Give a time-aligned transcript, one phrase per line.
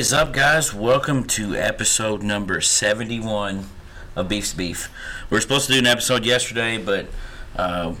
[0.00, 0.72] What is up, guys?
[0.72, 3.66] Welcome to episode number 71
[4.16, 4.88] of Beef's Beef.
[5.28, 7.04] We were supposed to do an episode yesterday, but
[7.54, 7.94] uh,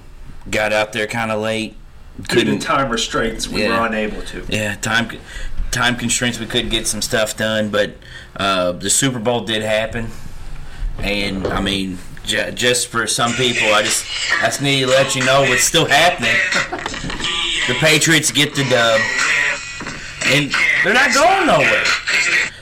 [0.50, 1.76] got out there kind of late.
[2.22, 3.78] Due to time restraints, we Yeah.
[3.78, 4.46] were unable to.
[4.48, 5.10] Yeah, time
[5.72, 6.40] time constraints.
[6.40, 7.96] We couldn't get some stuff done, but
[8.34, 10.08] uh, the Super Bowl did happen,
[11.00, 14.06] and I mean, j- just for some people, I just
[14.40, 16.34] I just need to let you know what's still happening.
[17.68, 19.00] The Patriots get the dub,
[20.30, 20.52] and
[20.84, 21.84] they're not going nowhere.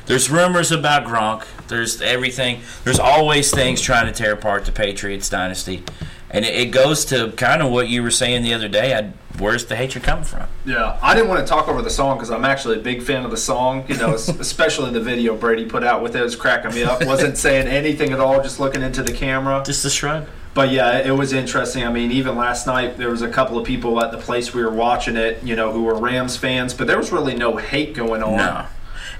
[0.06, 1.46] There's rumors about Gronk.
[1.68, 2.62] There's everything.
[2.84, 5.84] There's always things trying to tear apart the Patriots dynasty,
[6.30, 8.95] and it, it goes to kind of what you were saying the other day.
[8.95, 10.48] I, where's the hatred coming from?
[10.64, 13.24] Yeah, I didn't want to talk over the song because I'm actually a big fan
[13.24, 13.84] of the song.
[13.87, 17.04] You know, especially the video Brady put out with it was cracking me up.
[17.04, 19.62] Wasn't saying anything at all, just looking into the camera.
[19.65, 20.26] Just a shrug.
[20.54, 21.85] But yeah, it was interesting.
[21.85, 24.63] I mean, even last night there was a couple of people at the place we
[24.63, 27.95] were watching it, you know, who were Rams fans, but there was really no hate
[27.95, 28.37] going on.
[28.37, 28.66] No,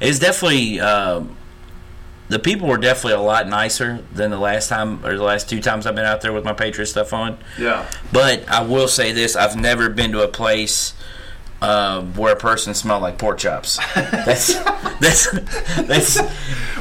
[0.01, 1.37] it's definitely um,
[2.29, 5.61] the people were definitely a lot nicer than the last time or the last two
[5.61, 7.39] times I've been out there with my Patriot stuff on.
[7.59, 7.89] Yeah.
[8.13, 10.95] But I will say this: I've never been to a place
[11.61, 13.79] um, where a person smelled like pork chops.
[13.95, 14.55] That's
[15.01, 15.31] that's
[15.83, 16.19] that's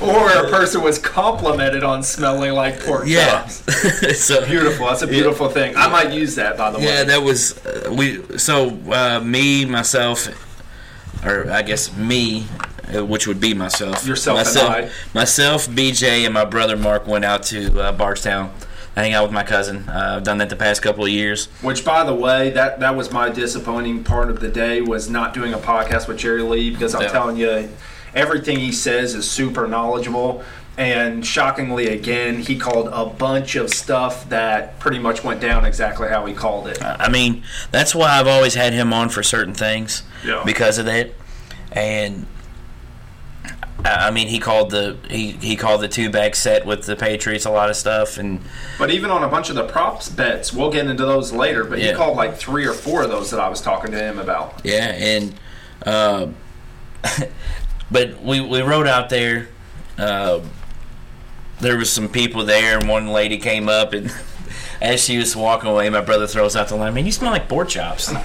[0.01, 3.41] Or a person was complimented on smelling like pork yeah.
[3.41, 4.19] chops.
[4.23, 4.85] so Beautiful.
[4.87, 5.75] That's a beautiful thing.
[5.75, 6.91] I might use that, by the Yeah, way.
[6.93, 8.37] Yeah, that was uh, we.
[8.37, 10.27] So uh, me, myself,
[11.25, 12.45] or I guess me,
[12.95, 14.05] uh, which would be myself.
[14.05, 14.89] Yourself and myself, I.
[15.17, 18.53] myself, BJ, and my brother Mark went out to uh, Bardstown,
[18.97, 19.87] hang out with my cousin.
[19.87, 21.45] Uh, I've done that the past couple of years.
[21.61, 25.33] Which, by the way, that that was my disappointing part of the day was not
[25.33, 27.07] doing a podcast with Jerry Lee because I'm Yeah.
[27.09, 27.69] telling you,
[28.15, 30.43] everything he says is super knowledgeable.
[30.79, 36.07] And shockingly, again, he called a bunch of stuff that pretty much went down exactly
[36.07, 36.79] how he called it.
[36.83, 40.41] I mean, that's why I've always had him on for certain things Yeah.
[40.45, 41.11] because of that.
[41.71, 42.27] And
[43.85, 47.45] I mean, he called the he, he called the two back set with the Patriots
[47.45, 48.41] a lot of stuff, and
[48.79, 51.63] But even on a bunch of the props bets, we'll get into those later.
[51.63, 54.19] But he called like three or four of those that I was talking to him
[54.19, 54.61] about.
[54.63, 55.35] Yeah, and
[55.85, 56.27] uh,
[57.91, 59.49] but we we rode out there.
[59.97, 60.41] Uh,
[61.59, 64.13] there was some people there, and one lady came up, and
[64.81, 67.47] as she was walking away, my brother throws out the line, "Man, you smell like
[67.49, 68.11] pork chops."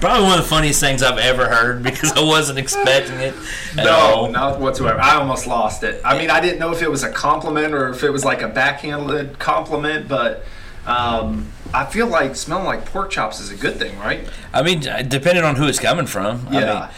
[0.00, 3.34] Probably one of the funniest things I've ever heard because I wasn't expecting it.
[3.76, 4.28] No, all.
[4.30, 5.00] not whatsoever.
[5.00, 6.00] I almost lost it.
[6.04, 8.42] I mean, I didn't know if it was a compliment or if it was like
[8.42, 10.44] a backhanded compliment, but
[10.86, 14.28] um, I feel like smelling like pork chops is a good thing, right?
[14.52, 16.46] I mean, depending on who it's coming from.
[16.50, 16.60] I Yeah.
[16.60, 16.90] mean, I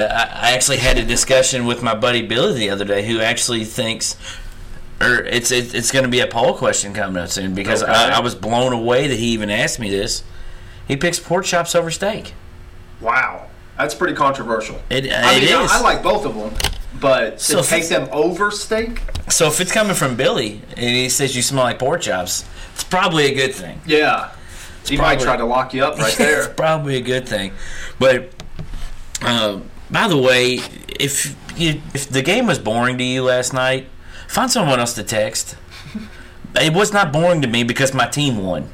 [0.00, 4.16] I actually had a discussion with my buddy Billy the other day, who actually thinks,
[5.00, 7.92] or it's it, it's going to be a poll question coming up soon because Okay.
[7.92, 10.24] I, I was blown away that he even asked me this.
[10.86, 12.34] He picks pork chops over steak.
[13.00, 14.80] Wow, that's pretty controversial.
[14.90, 15.70] It, I it mean, is.
[15.70, 16.52] I like both of them,
[17.00, 21.08] but So to take them over steak, so if it's coming from Billy and he
[21.08, 22.44] says you smell like pork chops,
[22.74, 23.80] it's probably a good thing.
[23.86, 24.32] yeah,
[24.86, 26.38] he might try to lock you up right there.
[26.44, 27.52] it's probably a good thing.
[28.00, 28.30] But
[29.22, 29.60] uh,
[29.90, 30.60] by the way,
[30.98, 33.88] if you if the game was boring to you last night,
[34.28, 35.56] find someone else to text.
[36.54, 38.70] It was not boring to me because my team won.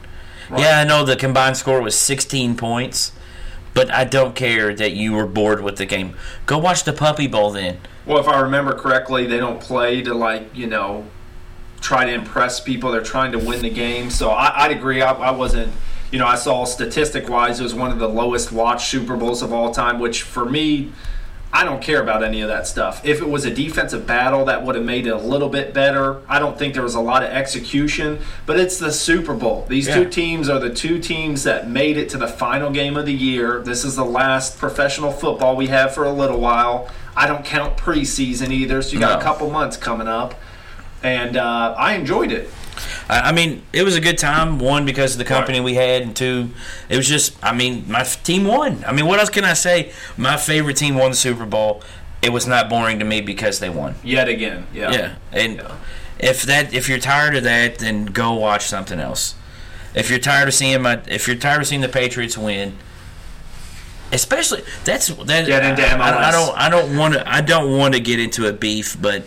[0.56, 3.12] Yeah, I know the combined score was 16 points,
[3.72, 6.14] but I don't care that you were bored with the game.
[6.46, 7.78] Go watch the Puppy Bowl then.
[8.06, 11.06] Well, if I remember correctly, they don't play to like you know
[11.80, 12.92] try to impress people.
[12.92, 14.10] They're trying to win the game.
[14.10, 15.02] So I, I'd agree.
[15.02, 15.72] I, I wasn't.
[16.10, 19.42] You know, I saw statistic wise, it was one of the lowest watched Super Bowls
[19.42, 19.98] of all time.
[19.98, 20.92] Which for me,
[21.56, 23.00] I don't care about any of that stuff.
[23.06, 26.20] If it was a defensive battle, that would have made it a little bit better.
[26.28, 29.64] I don't think there was a lot of execution, but it's the Super Bowl.
[29.68, 29.94] These Yeah.
[29.94, 33.14] two teams are the two teams that made it to the final game of the
[33.14, 33.62] year.
[33.64, 36.88] This is the last professional football we have for a little while.
[37.16, 39.18] I don't count preseason either, so you got No.
[39.20, 40.34] a couple months coming up.
[41.04, 42.50] And uh, I enjoyed it.
[43.08, 44.58] I mean, it was a good time.
[44.58, 46.50] One because of the company we had, and two,
[46.88, 47.36] it was just.
[47.42, 48.82] I mean, my team won.
[48.86, 49.92] I mean, what else can I say?
[50.16, 51.82] My favorite team won the Super Bowl.
[52.22, 53.96] It was not boring to me because they won.
[54.02, 54.90] Yet again, yeah.
[54.90, 55.62] Yeah, and
[56.18, 59.34] if that if you're tired of that, then go watch something else.
[59.94, 62.78] If you're tired of seeing my, if you're tired of seeing the Patriots win,
[64.12, 65.46] especially that's that.
[65.46, 66.58] Get into I, I, I don't.
[66.58, 67.30] I don't want to.
[67.30, 69.24] I don't want to get into a beef, but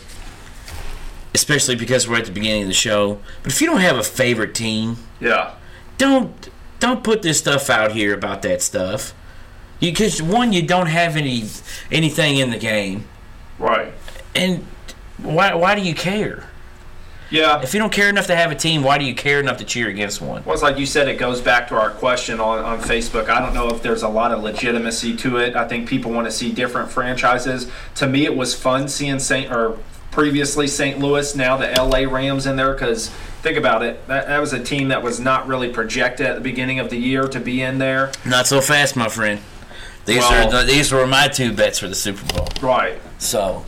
[1.38, 3.20] especially because we're at the beginning of the show.
[3.44, 5.52] But if you don't have a favorite team, Yeah.
[6.00, 6.50] don't
[6.80, 9.14] don't put this stuff out here about that stuff.
[9.80, 11.46] Because one, you don't have any
[11.92, 13.06] anything in the game,
[13.60, 13.94] Right.
[14.36, 14.66] and
[15.18, 16.46] why why do you care?
[17.30, 17.62] Yeah.
[17.62, 19.66] If you don't care enough to have a team, why do you care enough to
[19.66, 20.44] cheer against one?
[20.46, 23.28] Well, it's like you said, it goes back to our question on, on Facebook.
[23.30, 25.54] I don't know if there's a lot of legitimacy to it.
[25.56, 27.68] I think people want to see different franchises.
[27.96, 29.52] To me, it was fun seeing St.
[29.52, 29.78] or
[30.18, 30.98] previously St.
[30.98, 33.10] Louis, now the LA Rams in there because
[33.44, 34.08] think about it.
[34.08, 36.98] That, that was a team that was not really projected at the beginning of the
[36.98, 38.12] year to be in there.
[38.26, 39.40] Not so fast, my friend.
[40.06, 42.48] These Well- are the, these were my two bets for the Super Bowl.
[42.64, 43.00] Right.
[43.20, 43.64] So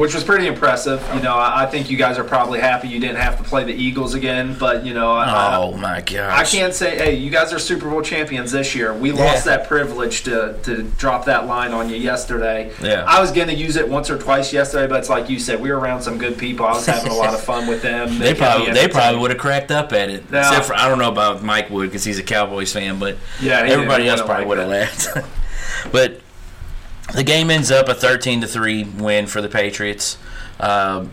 [0.00, 1.06] Which was pretty impressive.
[1.14, 3.64] You know, I, I think you guys are probably happy you didn't have to play
[3.64, 6.38] the Eagles again, but you know, I, Oh my gosh!
[6.38, 8.94] I can't say, hey, you guys are Super Bowl champions this year.
[8.94, 12.72] We lost that privilege to, to drop that line on you yesterday.
[12.82, 13.04] Yeah.
[13.06, 15.60] I was going to use it once or twice yesterday, but it's like you said,
[15.60, 16.64] we were around some good people.
[16.64, 18.18] I was having a lot of fun with them.
[18.18, 20.30] They kept probably they probably would have cracked up at it.
[20.30, 20.38] No.
[20.38, 23.60] Except for I don't know about Mike Wood because he's a Cowboys fan, but Yeah,
[23.66, 25.08] everybody else probably would have laughed.
[25.92, 26.22] but
[27.14, 30.18] the game ends up a thirteen to three win for the Patriots.
[30.58, 31.12] Um,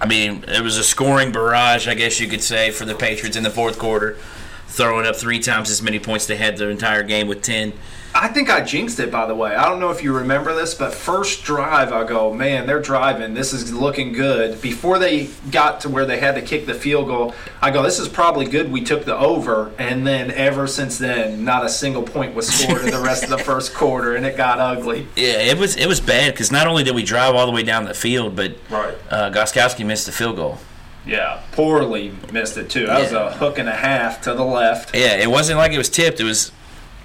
[0.00, 3.36] I mean, it was a scoring barrage, I guess you could say, for the Patriots
[3.36, 4.18] in the fourth quarter,
[4.66, 7.72] throwing up three times as many points they had the entire game with ten.
[8.18, 9.54] I think I jinxed it, by the way.
[9.54, 13.34] I don't know if you remember this, but first drive, I go, man, they're driving.
[13.34, 14.62] This is looking good.
[14.62, 17.98] Before they got to where they had to kick the field goal, I go, this
[17.98, 18.72] is probably good.
[18.72, 19.70] We took the over.
[19.78, 23.28] And then ever since then, not a single point was scored in the rest of
[23.28, 25.06] the first quarter, and it got ugly.
[25.14, 27.64] Yeah, it was it was bad because not only did we drive all the way
[27.64, 28.94] down the field, but Right.
[29.10, 30.58] uh, Gostkowski missed the field goal.
[31.04, 32.86] Yeah, poorly missed it, too.
[32.86, 34.96] That was a hook and a half to the left.
[34.96, 36.18] Yeah, it wasn't like it was tipped.
[36.18, 36.50] It was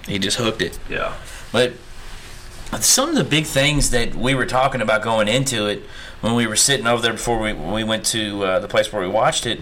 [0.08, 0.78] he just hooked it.
[0.90, 1.16] Yeah.
[1.52, 1.74] But
[2.80, 5.84] some of the big things that we were talking about going into it
[6.22, 9.02] when we were sitting over there before we, we went to uh, the place where
[9.02, 9.60] we watched it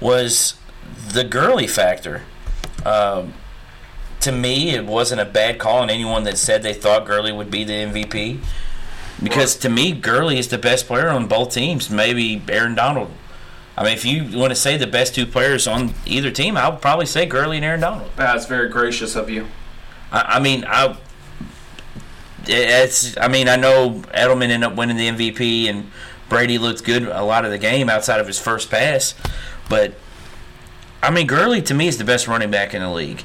[0.00, 0.54] was
[1.08, 2.22] the Gurley factor.
[2.84, 3.34] Um,
[4.20, 7.50] to me, it wasn't a bad call on anyone that said they thought Gurley would
[7.50, 8.38] be the MVP.
[9.22, 11.90] Because to me, Gurley is the best player on both teams.
[11.90, 13.10] Maybe Aaron Donald.
[13.76, 16.68] I mean, if you want to say the best two players on either team, I
[16.68, 18.10] would probably say Gurley and Aaron Donald.
[18.16, 19.48] That's very gracious of you.
[20.12, 20.96] I, I mean, I.
[22.46, 23.16] It's.
[23.18, 25.90] I mean, I know Edelman ended up winning the MVP, and
[26.28, 29.14] Brady looked good a lot of the game outside of his first pass,
[29.68, 29.94] but
[31.02, 33.24] I mean, Gurley to me is the best running back in the league.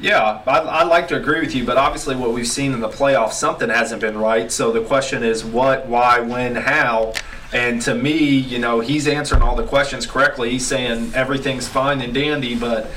[0.00, 2.88] Yeah, I, I'd like to agree with you, but obviously, what we've seen in the
[2.88, 4.50] playoffs, something hasn't been right.
[4.50, 7.12] So the question is, what, why, when, how?
[7.52, 10.50] And to me, you know, he's answering all the questions correctly.
[10.50, 12.90] He's saying everything's fine and dandy, but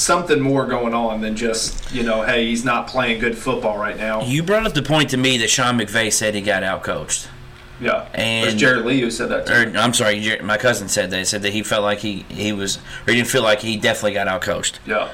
[0.00, 3.96] something more going on than just, you know, hey, he's not playing good football right
[3.96, 4.22] now.
[4.22, 7.26] You brought up the point to me that Sean McVay said he got outcoached.
[7.80, 9.48] Yeah, And- it was Jerry Lee who said that.
[9.48, 9.78] Or.
[9.78, 11.18] I'm sorry, my cousin said that.
[11.18, 13.76] He said that he felt like he he was, or he didn't feel like he
[13.78, 14.74] definitely got outcoached.
[14.86, 15.08] Yeah.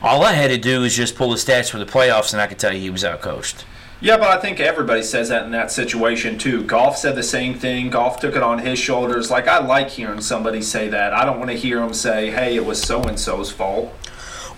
[0.00, 2.46] All I had to do was just pull the stats for the playoffs, and I
[2.46, 3.64] could tell you he was outcoached.
[4.00, 6.62] Yeah, but I think everybody says that in that situation too.
[6.62, 7.90] Goff said the same thing.
[7.90, 9.28] Goff took it on his shoulders.
[9.28, 11.12] Like I like hearing somebody say that.
[11.12, 13.92] I don't want to hear him say, "Hey, it was so and so's fault."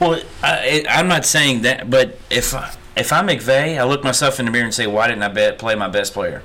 [0.00, 4.38] Well, I, I'm not saying that, but if I- if I'm McVay, I look myself
[4.40, 6.42] in the mirror and say, why didn't I bet, play my best player?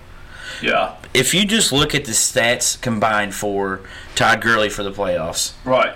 [0.61, 0.93] Yeah.
[1.13, 3.81] If you just look at the stats combined for
[4.13, 5.95] Todd Gurley for the playoffs, Right.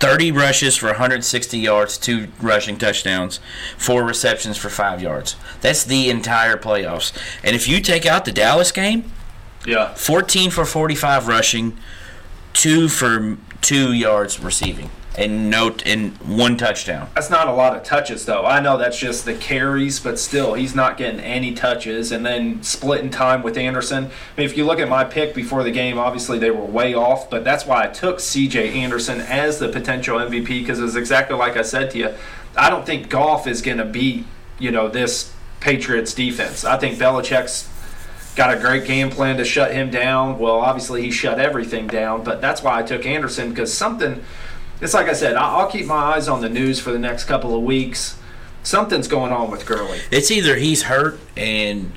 [0.00, 3.38] 30 rushes for 160 yards, two rushing touchdowns,
[3.78, 5.36] four receptions for five yards.
[5.60, 7.12] That's the entire playoffs.
[7.44, 9.04] And if you take out the Dallas game,
[9.64, 9.94] Yeah.
[9.94, 11.78] 14 for 45 rushing,
[12.52, 17.10] two for two yards receiving, and no and one touchdown.
[17.14, 18.44] That's not a lot of touches though.
[18.44, 22.12] I know that's just the carries, but still, he's not getting any touches.
[22.12, 24.04] And then splitting time with Anderson.
[24.04, 26.94] I mean, if you look at my pick before the game, obviously they were way
[26.94, 28.72] off, but that's why I took C.J.
[28.72, 32.14] Anderson as the potential MVP because it's exactly like I said to you.
[32.56, 34.24] I don't think Goff is going to beat
[34.58, 36.64] you know this Patriots defense.
[36.64, 37.68] I think Belichick's
[38.34, 40.38] got a great game plan to shut him down.
[40.38, 44.24] Well, obviously he shut everything down, but that's why I took Anderson because something.
[44.82, 47.24] It's like I said, I- I'll keep my eyes on the news for the next
[47.24, 48.16] couple of weeks.
[48.64, 50.00] Something's going on with Gurley.
[50.10, 51.92] It's either he's hurt and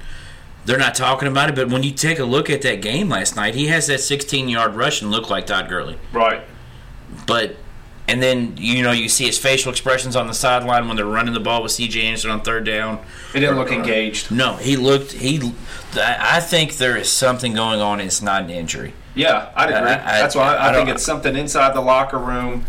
[0.65, 3.35] they're not talking about it, but when you take a look at that game last
[3.35, 5.97] night, he has that 16 yard rush and looked like Todd Gurley.
[6.13, 6.41] Right.
[7.27, 7.57] But
[8.07, 11.33] and then you know you see his facial expressions on the sideline when they're running
[11.33, 12.01] the ball with C.J.
[12.03, 13.03] Anderson on third down.
[13.33, 14.29] He didn't look engaged.
[14.31, 15.11] No, he looked.
[15.13, 15.53] He.
[15.95, 17.99] I I think there is something going on.
[17.99, 18.93] and It's not an injury.
[19.15, 19.89] Yeah, I'd agree.
[19.91, 22.65] I- I- that's why I, I think it's something inside the locker room.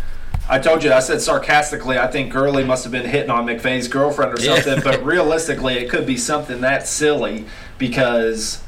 [0.49, 3.89] I told you, I said sarcastically, I think Gurley must have been hitting on McVay's
[3.89, 4.55] girlfriend or Yeah.
[4.61, 7.45] something, but realistically, it could be something that silly
[7.77, 8.61] because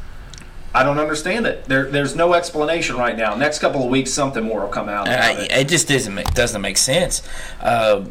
[0.75, 1.63] I don't understand it.
[1.65, 3.33] There, there's no explanation right now.
[3.35, 5.07] Next couple of weeks, something more will come out.
[5.07, 5.51] I, it.
[5.53, 7.21] it just doesn't make, doesn't make sense.
[7.61, 8.05] Uh,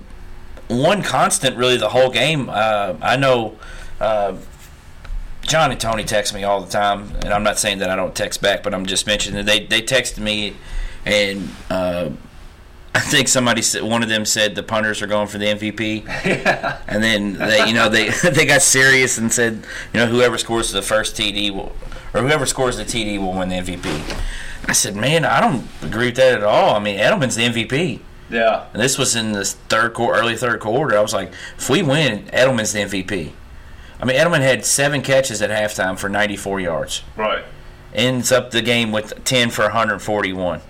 [0.68, 2.48] one constant, really, the whole game.
[2.48, 3.58] Uh, I know.
[4.00, 4.34] Uh,
[5.48, 8.14] John and Tony text me all the time, and I'm not saying that I don't
[8.14, 10.54] text back, but I'm just mentioning that they they texted me,
[11.04, 12.10] and uh,
[12.94, 16.04] I think somebody said one of them said the punters are going for the MVP,
[16.24, 16.78] Yeah.
[16.88, 20.70] and then they you know they they got serious and said you know whoever scores
[20.72, 21.74] the first TD will
[22.14, 24.20] or whoever scores the TD will win the MVP.
[24.66, 26.74] I said, man, I don't agree with that at all.
[26.74, 28.00] I mean, Edelman's the MVP.
[28.30, 28.66] Yeah.
[28.72, 30.96] And this was in the third quarter, early third quarter.
[30.96, 33.32] I was like, if we win, Edelman's the MVP.
[34.00, 37.02] I mean, Edelman had seven catches at halftime for 94 yards.
[37.16, 37.44] Right.
[37.94, 40.60] Ends up the game with 10 for 141.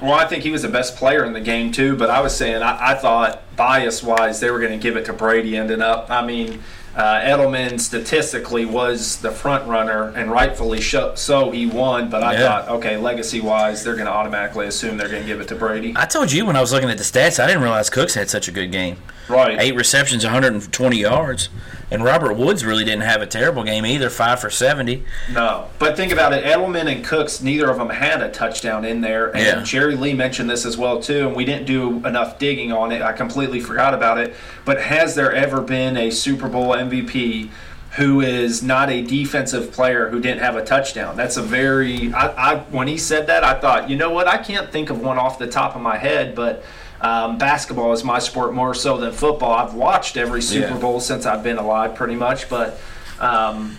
[0.00, 1.96] Well, I think he was the best player in the game too.
[1.96, 5.04] But I was saying I, I thought bias wise they were going to give it
[5.04, 5.56] to Brady.
[5.56, 6.60] Ended up, I mean,
[6.96, 12.10] uh, Edelman statistically was the front runner and rightfully so he won.
[12.10, 12.40] But I Yeah.
[12.40, 15.54] thought, okay, legacy wise, they're going to automatically assume they're going to give it to
[15.54, 15.92] Brady.
[15.94, 18.28] I told you when I was looking at the stats, I didn't realize Cooks had
[18.28, 18.96] such a good game.
[19.28, 19.56] Right.
[19.60, 21.48] Eight receptions, 120 yards.
[21.92, 25.04] And Robert Woods really didn't have a terrible game either, five for 70.
[25.30, 26.42] No, but think about it.
[26.42, 29.62] Edelman and Cooks, neither of them had a touchdown in there, and Yeah.
[29.62, 31.26] Jerry Lee mentioned this as well too.
[31.28, 33.02] And we didn't do enough digging on it.
[33.02, 34.34] I completely forgot about it.
[34.64, 37.50] But has there ever been a Super Bowl MVP
[37.96, 41.14] who is not a defensive player who didn't have a touchdown?
[41.14, 42.10] That's a very.
[42.14, 44.26] I, I when he said that, I thought, you know what?
[44.26, 46.64] I can't think of one off the top of my head, but.
[47.02, 49.52] Um, basketball is my sport more so than football.
[49.52, 50.78] I've watched every Super Yeah.
[50.78, 52.48] Bowl since I've been alive, pretty much.
[52.48, 52.78] But
[53.18, 53.76] um,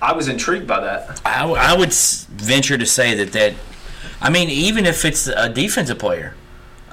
[0.00, 1.20] I was intrigued by that.
[1.24, 3.54] I, w- I would venture to say that that,
[4.20, 6.34] I mean, even if it's a defensive player,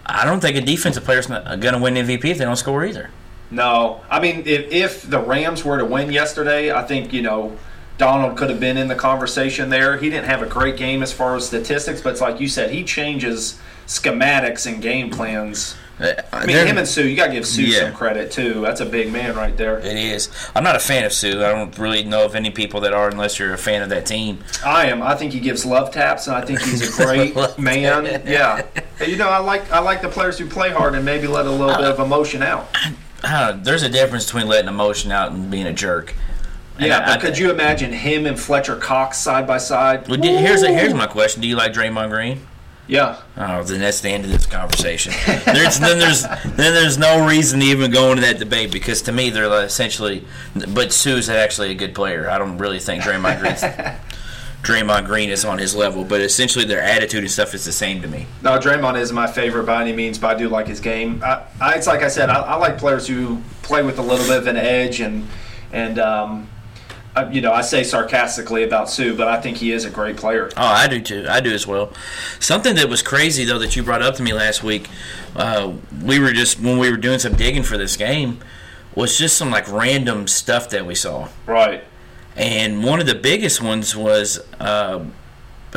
[0.05, 3.11] I don't think a defensive player's going to win MVP if they don't score either.
[3.51, 7.57] No, I mean, if, if the Rams were to win yesterday, I think you know
[7.97, 9.97] Donald could have been in the conversation there.
[9.97, 12.69] He didn't have a great game as far as statistics, but it's like you said,
[12.71, 15.75] he changes schematics and game plans.
[15.99, 17.79] Uh, I mean, they're- him and Suh, you got to give Suh Yeah.
[17.79, 18.61] some credit too.
[18.61, 19.79] That's a big man right there.
[19.79, 20.29] It is.
[20.55, 21.29] I'm not a fan of Suh.
[21.29, 24.05] I don't really know of any people that are unless you're a fan of that
[24.05, 24.43] team.
[24.63, 25.01] I am.
[25.01, 28.21] I think he gives love taps, and I think he's a great man.
[28.27, 28.61] Yeah,
[29.03, 31.51] you know, I like I like the players who play hard and maybe let a
[31.51, 32.69] little bit of emotion out.
[33.23, 36.13] I don't know, there's a difference between letting emotion out and being a jerk.
[36.77, 40.07] And Yeah, I- but could you imagine him and Fletcher Cox side by side?
[40.07, 42.41] Well, do- here's here's my question: Do you like Draymond Green?
[42.89, 43.17] Yeah.
[43.35, 45.11] Oh, then that's the end of this conversation.
[45.45, 49.11] There's then there's then there's no reason to even go into that debate because to
[49.11, 50.23] me they're essentially.
[50.69, 52.29] But Suh's actually a good player.
[52.29, 53.61] I don't really think Draymond Green's
[54.63, 58.01] Draymond Green is on his level, but essentially their attitude and stuff is the same
[58.01, 58.25] to me.
[58.41, 61.21] No, Draymond is my favorite by any means, but I do like his game.
[61.25, 64.25] I, I, it's like I said, I, I like players who play with a little
[64.27, 65.27] bit of an edge, and
[65.71, 66.49] and um,
[67.17, 70.17] I, you know, I say sarcastically about Suh, but I think he is a great
[70.17, 70.51] player.
[70.55, 71.25] Oh, I do too.
[71.27, 71.91] I do as well.
[72.39, 74.87] Something that was crazy though that you brought up to me last week,
[75.35, 78.39] uh, we were just when we were doing some digging for this game,
[78.93, 81.27] was just some like random stuff that we saw.
[81.47, 81.83] Right.
[82.35, 85.03] And one of the biggest ones was uh,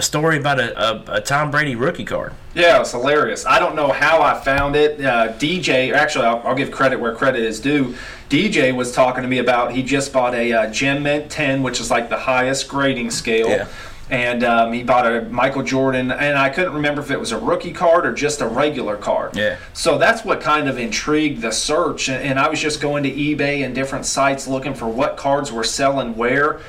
[0.00, 2.32] a story about a, a, a Tom Brady rookie card.
[2.54, 3.44] Yeah, it's hilarious.
[3.44, 4.98] I don't know how I found it.
[4.98, 7.94] Uh, DJ, actually, I'll, I'll give credit where credit is due.
[8.30, 11.80] DJ was talking to me about he just bought a uh, Gem Mint 10, which
[11.80, 13.50] is like the highest grading scale.
[13.50, 13.68] Yeah.
[14.08, 17.38] And um, he bought a Michael Jordan, and I couldn't remember if it was a
[17.38, 19.36] rookie card or just a regular card.
[19.36, 19.58] Yeah.
[19.74, 22.08] So that's what kind of intrigued the search.
[22.08, 25.62] And I was just going to eBay and different sites looking for what cards were
[25.62, 26.60] selling where.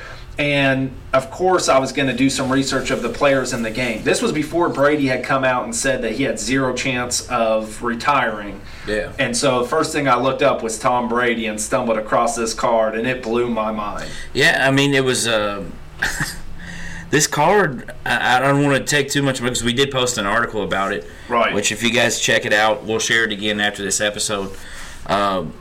[0.42, 3.70] And of course, I was going to do some research of the players in the
[3.70, 4.02] game.
[4.04, 7.84] This was before Brady had come out and said that he had zero chance of
[7.84, 8.60] retiring.
[8.88, 9.14] Yeah.
[9.20, 12.56] And so the first thing I looked up was Tom Brady and stumbled across this
[12.56, 14.10] card, and it blew my mind.
[14.34, 15.28] Yeah, I mean it was.
[15.28, 15.64] Uh,
[17.12, 20.64] this card, I, don't want to take too much because we did post an article
[20.64, 21.06] about it.
[21.30, 21.54] Right.
[21.54, 24.58] Which, if you guys check it out, we'll share it again after this episode.
[25.06, 25.54] Um,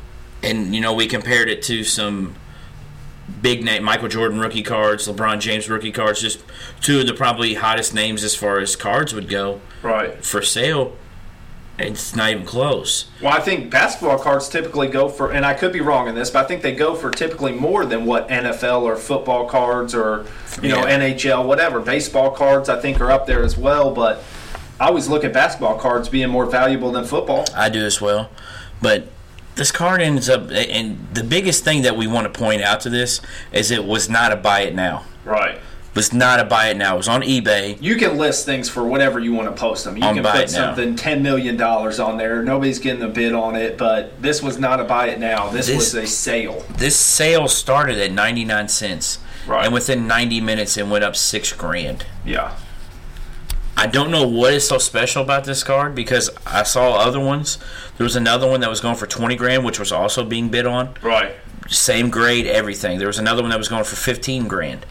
[0.42, 2.34] and you know, we compared it to some
[3.42, 6.42] big name Michael Jordan rookie cards, LeBron James rookie cards, just
[6.80, 10.25] two of the probably hottest names as far as cards would go Right.
[10.25, 10.96] for sale.
[11.78, 13.06] It's not even close.
[13.22, 16.28] Well, I think basketball cards typically go for, and I could be wrong in this,
[16.28, 20.26] but I think they go for typically more than what NFL or football cards or,
[20.60, 21.80] you know, NHL, whatever.
[21.80, 24.22] Baseball cards, I think, are up there as well, but
[24.78, 27.46] I always look at basketball cards being more valuable than football.
[27.56, 28.28] I do as well.
[28.82, 29.06] But
[29.57, 32.90] this card ends up, and the biggest thing that we want to point out to
[32.90, 33.21] this
[33.52, 35.04] is it was not a buy it now.
[35.25, 35.59] Right.
[35.95, 36.95] Was not a buy it now.
[36.95, 37.76] It was on eBay.
[37.83, 39.97] You can list things for whatever you want to post them.
[39.97, 40.75] You On can buy put it now.
[40.75, 42.42] something $10 million on there.
[42.45, 45.49] Nobody's getting a bid on it, but this was not a buy it now.
[45.50, 46.64] This, This- was a sale.
[46.71, 49.19] This sale started at 99 cents.
[49.49, 49.64] Right.
[49.64, 52.07] And within 90 minutes, it went up six grand.
[52.25, 52.54] Yeah.
[53.80, 57.56] I don't know what is so special about this card because I saw other ones.
[57.96, 60.66] There was another one that was going for 20 grand, which was also being bid
[60.66, 60.94] on.
[61.02, 61.34] Right.
[61.66, 62.99] same grade, everything.
[62.99, 64.84] There was another one that was going for fifteen grand.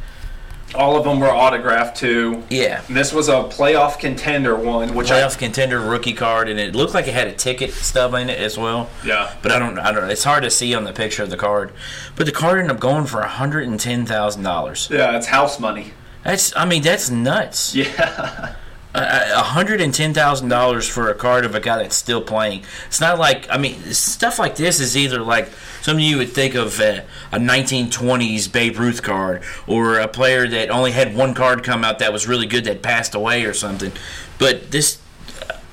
[0.74, 2.44] All of them were autographed too.
[2.50, 6.76] Yeah, And This was a playoff contender one, which playoff contender rookie card, and it
[6.76, 8.90] looked like it had a ticket stub in it as well.
[9.06, 9.34] Yeah.
[9.44, 10.10] But I don't, I don't.
[10.10, 11.74] It's hard to see on the picture of the card.
[12.16, 14.90] But the card ended up going for hundred and ten thousand dollars.
[14.92, 15.94] Yeah, it's house money.
[16.24, 17.76] That's, I mean, that's nuts.
[17.76, 18.56] Yeah.
[19.06, 22.64] hundred and ten thousand dollars for a card of a guy that's still playing.
[22.88, 25.50] It's not like I mean stuff like this is either like
[25.82, 27.02] something you would think of uh,
[27.32, 32.00] a 1920s Babe Ruth card or a player that only had one card come out
[32.00, 33.92] that was really good that passed away or something.
[34.38, 35.00] But this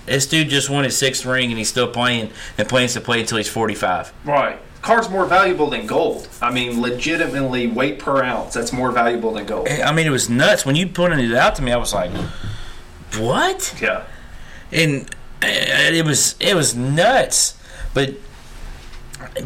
[0.07, 3.21] this dude just won his sixth ring and he's still playing and plans to play
[3.21, 4.13] until he's 45.
[4.25, 4.59] Right.
[4.83, 6.29] Card's more valuable than gold.
[6.41, 9.69] I mean, legitimately, weight per ounce, that's more valuable than gold.
[9.69, 11.73] I mean it was nuts when you pointed it out to me.
[11.73, 12.13] I was like,
[13.19, 13.75] what?
[13.81, 14.05] Yeah.
[14.73, 15.03] and
[15.43, 17.57] uh, it was it was nuts.
[17.95, 18.15] But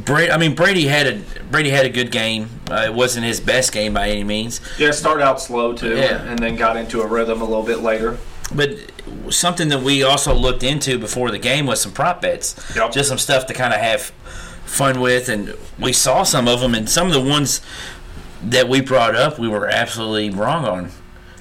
[0.04, 2.48] Brady, I mean Brady had a Brady had a good game.
[2.70, 5.96] Uh, it wasn't his best game by any means, Yeah, it started out slow too,
[5.96, 6.22] Yeah.
[6.22, 8.18] and then got into a rhythm a little bit later.
[8.52, 8.70] but
[9.30, 12.90] something that we also looked into before the game was some prop bets, Yep.
[12.92, 14.10] just some stuff to kind of have
[14.64, 17.60] fun with, and we saw some of them, and some of the ones
[18.42, 20.90] that we brought up, we were absolutely wrong on.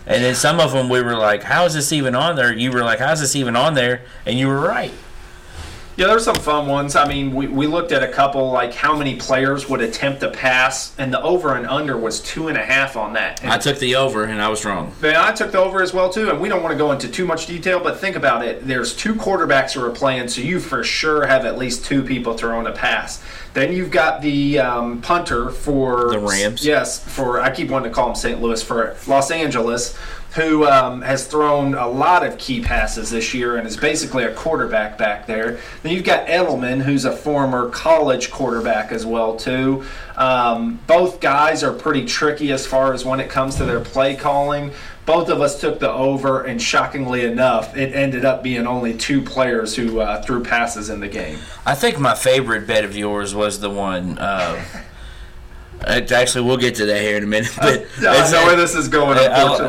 [0.06, 2.72] And then some of them we were like, "How is this even on there?" You
[2.72, 4.94] were like, "How's this even on there?" And you were right.
[6.00, 6.96] Yeah, there's some fun ones.
[6.96, 10.30] I mean, we, we looked at a couple, like how many players would attempt a
[10.30, 13.44] pass, and the over and under was two and a half on that.
[13.44, 14.94] And I took the over, and I was wrong.
[15.02, 17.10] Man, I took the over as well too, and we don't want to go into
[17.10, 18.66] too much detail, but think about it.
[18.66, 22.34] There's two quarterbacks who are playing, so you for sure have at least two people
[22.34, 23.22] throwing a pass.
[23.54, 26.66] Then you've got the um, punter for The Rams.
[26.66, 28.42] Yes, for I keep wanting to call him St.
[28.42, 29.98] Louis for Los Angeles,
[30.36, 34.34] who um, has thrown a lot of key passes this year and is basically a
[34.34, 35.60] quarterback back there.
[35.82, 39.84] Then you've got Edelman, who's a former college quarterback as well too.
[40.18, 44.16] Um, both guys are pretty tricky as far as when it comes to their play
[44.16, 44.72] calling.
[45.06, 49.24] Both of us took the over, and shockingly enough, it ended up being only two
[49.24, 51.40] players who uh, threw passes in the game.
[51.66, 54.20] I think my favorite bet of yours was the one.
[54.20, 54.64] Uh,
[55.88, 57.52] it- actually, we'll get to that here in a minute.
[57.58, 59.18] But I know where this is going.
[59.18, 59.28] I-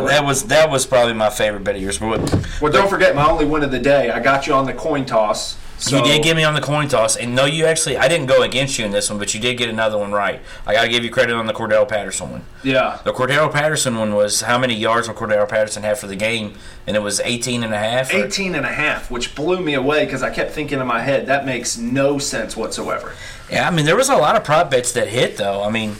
[0.08, 1.98] that was that was probably my favorite bet of yours.
[1.98, 2.20] But
[2.60, 4.10] well, don't forget my only win of the day.
[4.10, 5.56] I got you on the coin toss.
[5.78, 8.26] So you did get me on the coin toss, and no, you actually I didn't
[8.26, 10.42] go against you in this one, but you did get another one right.
[10.66, 12.44] I got to give you credit on the Cordarrelle Patterson one.
[12.62, 12.98] yeah.
[13.02, 16.52] The Cordarrelle Patterson one was how many yards will Cordarrelle Patterson have for the game,
[16.86, 18.12] and it was 18 and a half.
[18.12, 21.00] or- 18 and a half, which blew me away because I kept thinking in my
[21.00, 23.14] head that makes no sense whatsoever.
[23.50, 25.62] Yeah, I mean there was a lot of prop bets that hit though.
[25.62, 25.96] I mean,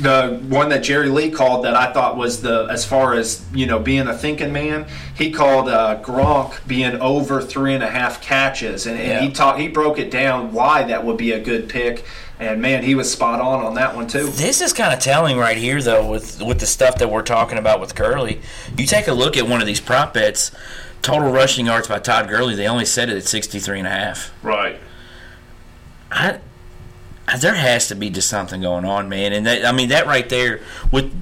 [0.00, 3.66] The one that Jerry Lee called that I thought was the as far as you
[3.66, 8.20] know being a thinking man, he called uh, Gronk being over three and a half
[8.22, 11.68] catches, and, and he talked he broke it down why that would be a good
[11.68, 12.04] pick,
[12.38, 14.26] and man, he was spot on on that one too.
[14.28, 17.58] This is kind of telling right here, though, with with the stuff that we're talking
[17.58, 18.40] about with Gurley.
[18.76, 20.52] You take a look at one of these prop bets,
[21.02, 22.54] total rushing yards by Todd Gurley.
[22.54, 24.32] They only set it at 63 and a half.
[24.44, 24.78] Right.
[26.12, 26.40] I, I-
[27.36, 29.32] there has to be just something going on, man.
[29.32, 30.60] And that, I mean, that right there,
[30.90, 31.12] with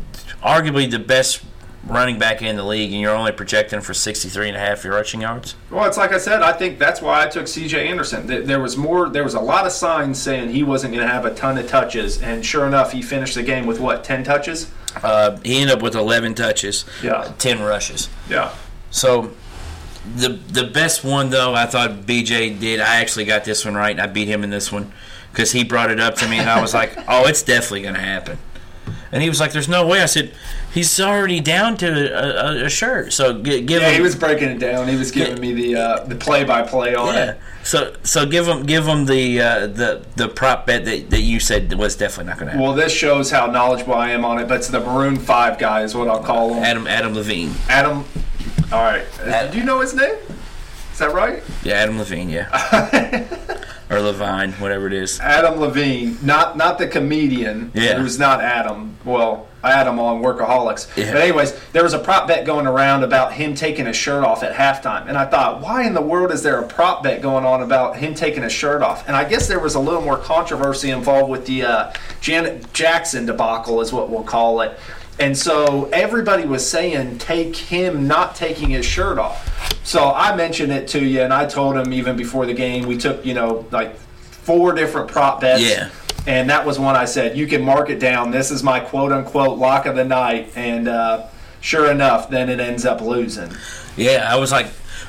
[0.42, 1.42] arguably the best
[1.84, 5.20] running back in the league, and you're only projecting for 63 and a half rushing
[5.20, 5.54] yards.
[5.70, 6.42] Well, it's like I said.
[6.42, 7.88] I think that's why I took C.J.
[7.88, 8.26] Anderson.
[8.26, 9.08] There- was more.
[9.08, 11.68] There was a lot of signs saying he wasn't going to have a ton of
[11.68, 14.70] touches, and sure enough, he finished the game with what ten touches.
[15.02, 17.30] Uh, he ended up with 11 touches, Yeah.
[17.38, 18.08] 10 rushes.
[18.30, 18.50] Yeah.
[18.90, 19.32] So
[20.16, 22.80] the the best one though, I thought BJ did.
[22.80, 24.92] I actually got this one right, and I beat him in this one
[25.36, 27.94] because he brought it up to me, and I was like, "Oh, it's definitely going
[27.94, 28.38] to happen."
[29.12, 30.32] And he was like, "There's no way." I said,
[30.72, 34.48] "He's already down to a, a, shirt, so gi- give Yeah, him." he was breaking
[34.48, 34.88] it down.
[34.88, 37.30] He was giving me the uh, the play by play on yeah.
[37.32, 37.40] it.
[37.64, 41.38] So so give him give him the uh, the the prop bet that, that you
[41.38, 42.66] said was definitely not going to happen.
[42.66, 44.48] Well, this shows how knowledgeable I am on it.
[44.48, 46.64] But it's the Maroon Five guy is what I'll call him.
[46.64, 47.52] Adam Adam Levine.
[47.68, 48.04] Adam.
[48.72, 49.04] All right.
[49.20, 50.16] Ad- Do you know his name?
[50.92, 51.42] Is that right?
[51.62, 52.30] Yeah, Adam Levine.
[52.30, 53.62] Yeah.
[53.90, 55.20] or Levine, whatever it is.
[55.20, 57.94] Adam Levine, not not the comedian, Yeah.
[57.98, 58.96] who's not Adam.
[59.04, 60.86] Well, Adam on Workaholics.
[60.96, 61.12] Yeah.
[61.12, 64.42] But anyways, there was a prop bet going around about him taking his shirt off
[64.44, 67.44] at halftime, and I thought, why in the world is there a prop bet going
[67.44, 69.06] on about him taking his shirt off?
[69.08, 73.26] And I guess there was a little more controversy involved with the uh, Janet Jackson
[73.26, 74.78] debacle, is what we'll call it.
[75.18, 79.82] And so everybody was saying, take him not taking his shirt off.
[79.82, 82.98] So I mentioned it to you, and I told him even before the game, we
[82.98, 85.62] took, you know, like four different prop bets.
[85.62, 85.90] Yeah.
[86.26, 88.30] And that was one I said, you can mark it down.
[88.30, 90.52] This is my quote unquote lock of the night.
[90.56, 91.28] And uh,
[91.60, 93.50] sure enough, then it ends up losing.
[93.96, 94.66] Yeah, I was like,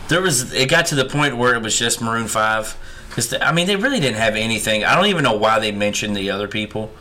[0.07, 0.53] there was.
[0.53, 2.77] It got to the point where it was just Maroon Five,
[3.09, 4.85] because I mean, they really didn't have anything.
[4.85, 6.91] I don't even know why they mentioned the other people.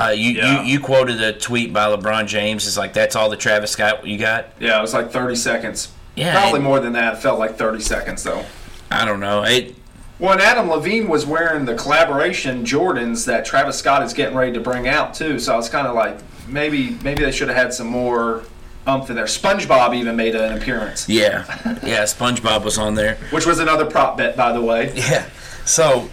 [0.00, 0.62] Uh, you, Yeah.
[0.62, 2.66] you you quoted a tweet by LeBron James.
[2.66, 4.46] It's like that's all the Travis Scott you got.
[4.60, 5.88] Yeah, it was like 30 seconds.
[6.14, 7.14] Yeah, Probably more than that.
[7.14, 8.44] It felt like 30 seconds though.
[8.90, 9.42] I don't know.
[9.44, 9.74] It
[10.18, 14.60] Well, Adam Levine was wearing the collaboration Jordans that Travis Scott is getting ready to
[14.60, 15.38] bring out too.
[15.40, 16.16] So I was kind of like,
[16.48, 18.42] maybe maybe they should have had some more
[18.86, 19.26] umph in there.
[19.26, 21.44] SpongeBob even made an appearance, yeah
[21.84, 22.04] yeah.
[22.04, 23.16] SpongeBob was on there.
[23.30, 24.92] which was another prop bet, by the way.
[24.94, 25.26] Yeah.
[25.66, 26.08] So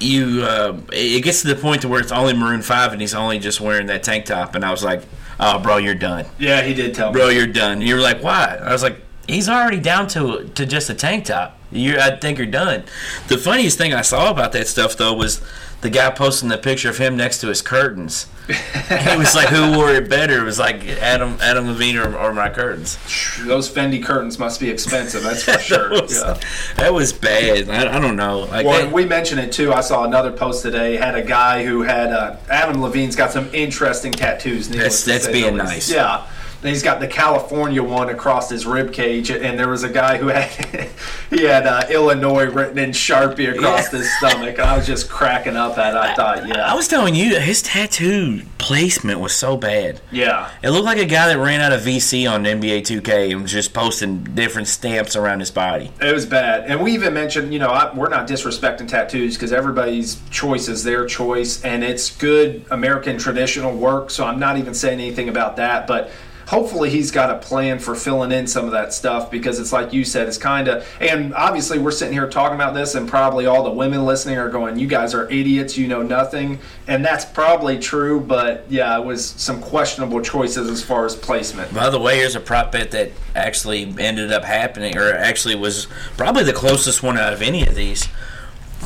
[0.00, 3.14] you uh, it gets to the point to where it's only Maroon Five and he's
[3.14, 5.02] only just wearing that tank top, and I was like,
[5.40, 6.26] oh, bro, you're done.
[6.38, 7.18] Yeah, he did tell me.
[7.18, 7.80] Bro, you're done.
[7.80, 8.58] You were like, why?
[8.60, 11.58] I was like, he's already down to to just a tank top.
[11.70, 12.84] You, I think you're done.
[13.28, 15.42] The funniest thing I saw about that stuff though was
[15.80, 18.26] the guy posting the picture of him next to his curtains.
[18.46, 20.40] he was like, who wore it better?
[20.40, 22.98] It was like Adam Adam Levine or, or my curtains.
[23.46, 25.22] Those Fendi curtains must be expensive.
[25.22, 25.88] That's for sure.
[25.94, 26.40] that, was, yeah.
[26.76, 27.70] that was bad.
[27.70, 28.40] I, I don't know.
[28.40, 29.72] Like Well, that- we mentioned it too.
[29.72, 30.96] I saw another post today.
[30.96, 34.68] Had a guy who had uh, Adam Levine's got some interesting tattoos.
[34.68, 35.90] That's- that's being nice.
[35.90, 36.26] Yeah.
[36.64, 40.16] And he's got the California one across his rib cage, and there was a guy
[40.16, 40.48] who had
[41.28, 43.98] he had uh, Illinois written in Sharpie across Yeah.
[43.98, 44.58] his stomach.
[44.58, 45.92] I was just cracking up at.
[45.92, 45.98] it.
[45.98, 50.00] I thought, yeah, I was telling you, his tattoo placement was so bad.
[50.10, 53.42] yeah, It looked like a guy that ran out of VC on NBA 2K and
[53.42, 55.90] was just posting different stamps around his body.
[56.00, 56.64] it was bad.
[56.70, 60.82] And we even mentioned, you know, I, we're not disrespecting tattoos because everybody's choice is
[60.82, 64.08] their choice, and it's good American traditional work.
[64.08, 66.10] So I'm not even saying anything about that, but.
[66.48, 69.92] Hopefully he's got a plan for filling in some of that stuff because it's like
[69.92, 73.46] you said, it's kind of and obviously we're sitting here talking about this and probably
[73.46, 77.24] all the women listening are going, "You guys are idiots, you know nothing," and that's
[77.24, 78.20] probably true.
[78.20, 81.72] But yeah, it was some questionable choices as far as placement.
[81.72, 85.86] By the way, here's a prop bet that actually ended up happening, or actually was
[86.16, 88.08] probably the closest one out of any of these.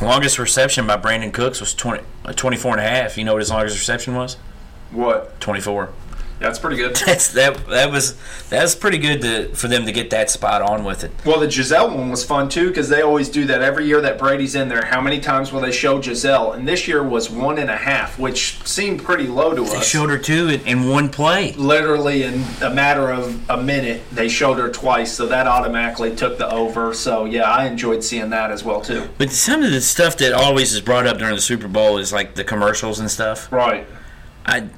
[0.01, 3.17] Longest reception by Brandin Cooks was 20, uh, 24 and a half.
[3.17, 4.37] You know what his longest reception was?
[4.91, 5.39] What?
[5.41, 5.89] 24.
[6.39, 6.95] That's pretty good.
[7.05, 7.67] That's that.
[7.67, 8.15] That was
[8.49, 11.11] that was pretty good to for them to get that spot on with it.
[11.25, 14.17] Well, the Gisele one was fun too because they always do that every year that
[14.17, 14.85] Brady's in there.
[14.85, 16.53] How many times will they show Gisele?
[16.53, 19.73] And this year was one and a half, which seemed pretty low to They us.
[19.73, 21.53] They showed her two in, in one play.
[21.53, 26.37] Literally in a matter of a minute, they showed her twice, so that automatically took
[26.37, 26.93] the over.
[26.93, 29.09] So yeah, I enjoyed seeing that as well too.
[29.17, 32.13] But some of the stuff that always is brought up during the Super Bowl is
[32.13, 33.51] like the commercials and stuff.
[33.51, 33.85] Right.
[34.45, 34.69] I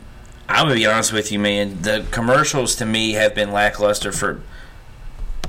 [0.51, 1.81] I'm gonna be honest with you, man.
[1.81, 4.41] The commercials to me have been lackluster for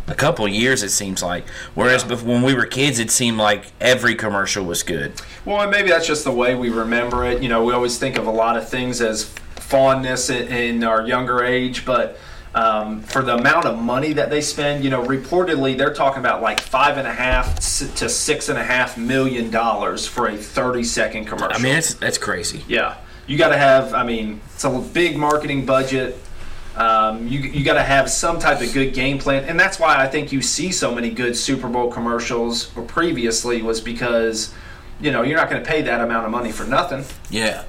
[0.08, 0.82] a couple of years.
[0.82, 1.48] It seems like.
[1.74, 5.12] Whereas bef- when we were kids, it seemed like every commercial was good.
[5.44, 7.42] Well, maybe that's just the way we remember it.
[7.42, 9.24] You know, we always think of a lot of things as
[9.56, 12.18] fondness in, in our younger age, but
[12.54, 16.42] um, for the amount of money that they spend, you know, reportedly they're talking about
[16.42, 21.24] like five and a half to six and a half million dollars for a thirty-second
[21.24, 21.58] commercial.
[21.58, 22.62] I mean, that's that's crazy.
[22.68, 23.94] yeah, you got to have.
[23.94, 26.18] I mean, it's a big marketing budget.
[26.76, 29.96] Um, you you got to have some type of good game plan, and that's why
[29.96, 32.74] I think you see so many good Super Bowl commercials.
[32.76, 34.54] Or previously was because
[35.00, 37.04] you know you're not going to pay that amount of money for nothing.
[37.30, 37.64] Yeah.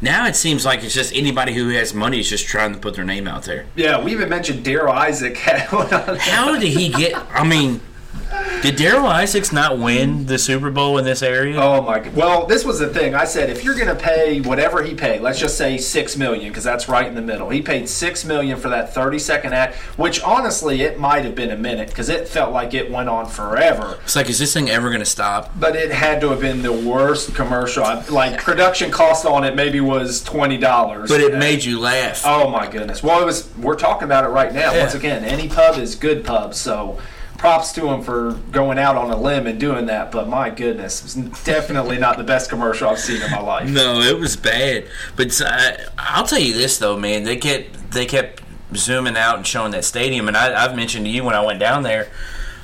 [0.00, 2.94] Now it seems like it's just anybody who has money is just trying to put
[2.94, 3.66] their name out there.
[3.74, 5.36] Yeah, we even mentioned Darryl Isaac.
[5.38, 7.14] How did he get?
[7.32, 7.80] I mean,
[8.62, 11.60] did Darryl Isaacs not win the Super Bowl in this area?
[11.60, 12.14] Oh my god.
[12.14, 13.14] Well, this was the thing.
[13.14, 16.48] I said if you're going to pay whatever he paid, let's just say 6 million
[16.48, 17.48] because that's right in the middle.
[17.50, 21.56] He paid 6 million for that 30-second act, which honestly it might have been a
[21.56, 23.98] minute cuz it felt like it went on forever.
[24.04, 25.52] It's like, is this thing ever going to stop?
[25.58, 27.84] But it had to have been the worst commercial.
[28.08, 31.08] Like production cost on it maybe was $20.
[31.08, 32.22] But it made you laugh.
[32.24, 33.02] Oh my goodness.
[33.02, 34.72] Well, it was we're talking about it right now.
[34.72, 34.80] Yeah.
[34.80, 36.98] Once again, any pub is good pub, so
[37.38, 41.16] props to him for going out on a limb and doing that, but my goodness,
[41.16, 43.70] it's definitely not the best commercial I've seen in my life.
[43.70, 44.86] No, it was bad.
[45.16, 47.22] But uh, I'll tell you this though, man.
[47.22, 48.42] They kept they kept
[48.74, 51.60] zooming out and showing that stadium, and I, I've mentioned to you when I went
[51.60, 52.08] down there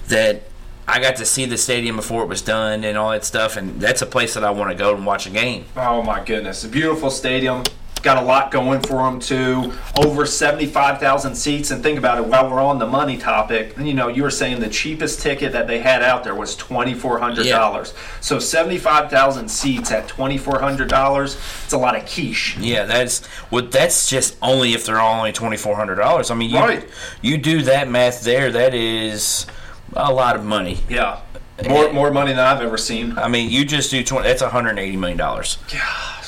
[0.09, 0.43] that
[0.87, 3.81] I got to see the stadium before it was done and all that stuff, and
[3.81, 5.65] that's a place that I want to go and watch a game.
[5.77, 7.63] Oh my goodness, a beautiful stadium.
[8.05, 9.73] Got a lot going for them too.
[9.97, 12.27] Over seventy-five thousand seats, and think about it.
[12.27, 15.67] While we're on the money topic, you know, you were saying the cheapest ticket that
[15.67, 17.95] they had out there was twenty-four hundred dollars.
[17.97, 18.03] Yeah.
[18.21, 21.37] So seventy-five thousand seats at twenty-four hundred dollars.
[21.65, 22.59] It's a lot of quiche.
[22.59, 23.65] Yeah, that's well.
[23.65, 26.31] That's just only if they're only twenty four hundred dollars.
[26.31, 26.87] I mean, you Right.
[27.23, 28.53] you do that math there.
[28.53, 29.47] That is
[29.95, 30.79] a lot of money.
[30.91, 31.21] Yeah,
[31.67, 33.17] more more money than I've ever seen.
[33.17, 34.29] I mean, you just do twenty.
[34.29, 35.57] That's one hundred eighty million dollars.
[35.73, 36.24] Gosh.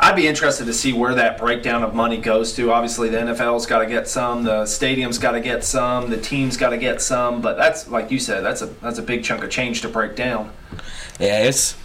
[0.00, 2.72] I'd be interested to see where that breakdown of money goes to.
[2.72, 6.56] Obviously, the NFL's got to get some, the stadium's got to get some, the team's
[6.56, 7.40] got to get some.
[7.40, 10.16] But that's like you said, that's a that's a big chunk of change to break
[10.16, 10.50] down.
[11.20, 11.76] Yeah, it's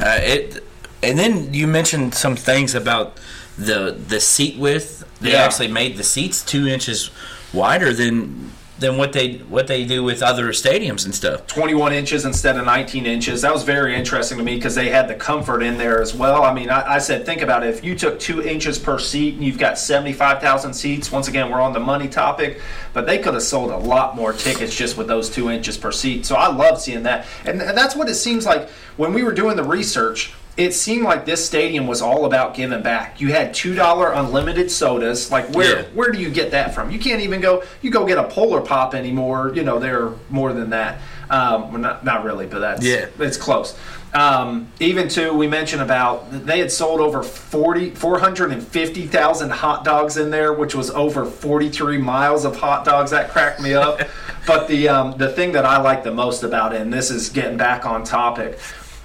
[0.00, 0.64] uh, it.
[1.02, 3.18] And then you mentioned some things about
[3.56, 5.04] the the seat width.
[5.20, 5.42] They Yeah.
[5.44, 7.10] actually made the seats two inches
[7.52, 11.46] wider than than what they what they do with other stadiums and stuff.
[11.46, 13.42] 21 inches instead of 19 inches.
[13.42, 16.44] That was very interesting to me because they had the comfort in there as well.
[16.44, 17.74] I mean, I, I said, think about it.
[17.74, 21.60] If you took two inches per seat and you've got 75,000 seats, once again, we're
[21.60, 22.60] on the money topic,
[22.92, 25.92] but they could have sold a lot more tickets just with those two inches per
[25.92, 26.24] seat.
[26.24, 27.26] So I love seeing that.
[27.44, 30.32] And, and that's what it seems like when we were doing the research.
[30.58, 33.20] It seemed like this stadium was all about giving back.
[33.20, 35.30] You had two dollar unlimited sodas.
[35.30, 35.84] Like where Yeah.
[35.94, 36.90] where do you get that from?
[36.90, 37.62] You can't even go.
[37.80, 39.52] You go get a Polar Pop anymore.
[39.54, 40.98] You know they're more than that.
[41.30, 43.06] Um, not not really, but that's Yeah.
[43.20, 43.76] it's close.
[44.14, 50.30] Um, even too, we mentioned about they had sold over 40, 450,000 hot dogs in
[50.30, 53.10] there, which was over 43 miles of hot dogs.
[53.12, 54.00] That cracked me up.
[54.46, 57.28] but the um, the thing that I like the most about it, and this is
[57.28, 58.58] getting back on topic,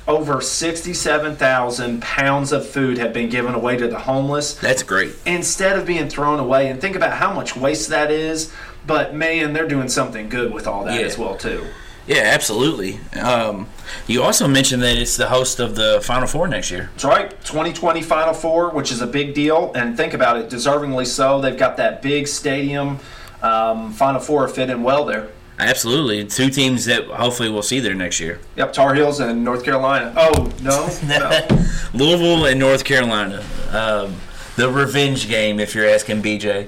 [0.07, 5.13] over 67,000 pounds of food have been given away to the homeless That's great.
[5.25, 6.69] instead of being thrown away.
[6.69, 8.51] And think about how much waste that is.
[8.85, 11.05] But man, they're doing something good with all that Yeah.
[11.05, 11.65] as well too.
[12.05, 12.99] Yeah, absolutely.
[13.17, 13.67] Um,
[14.07, 16.89] you also mentioned that it's the host of the Final Four next year.
[16.93, 17.29] That's right.
[17.45, 21.39] 2020 Final Four, which is a big deal, and think about it, deservingly so.
[21.39, 22.99] They've got that big stadium.
[23.41, 25.29] Um, Final Four fit in well there.
[25.59, 28.39] Absolutely, two teams that hopefully we'll see there next year.
[28.55, 30.13] Yep, Tar Heels and North Carolina.
[30.17, 31.47] Oh no, no.
[31.93, 33.43] Louisville and North Carolina.
[33.71, 34.15] Um,
[34.55, 36.67] the revenge game, if you're asking BJ.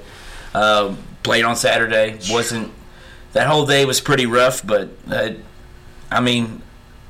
[0.53, 2.19] Um, played on Saturday.
[2.29, 2.71] wasn't
[3.33, 5.31] That whole day was pretty rough, but uh,
[6.11, 6.61] I mean,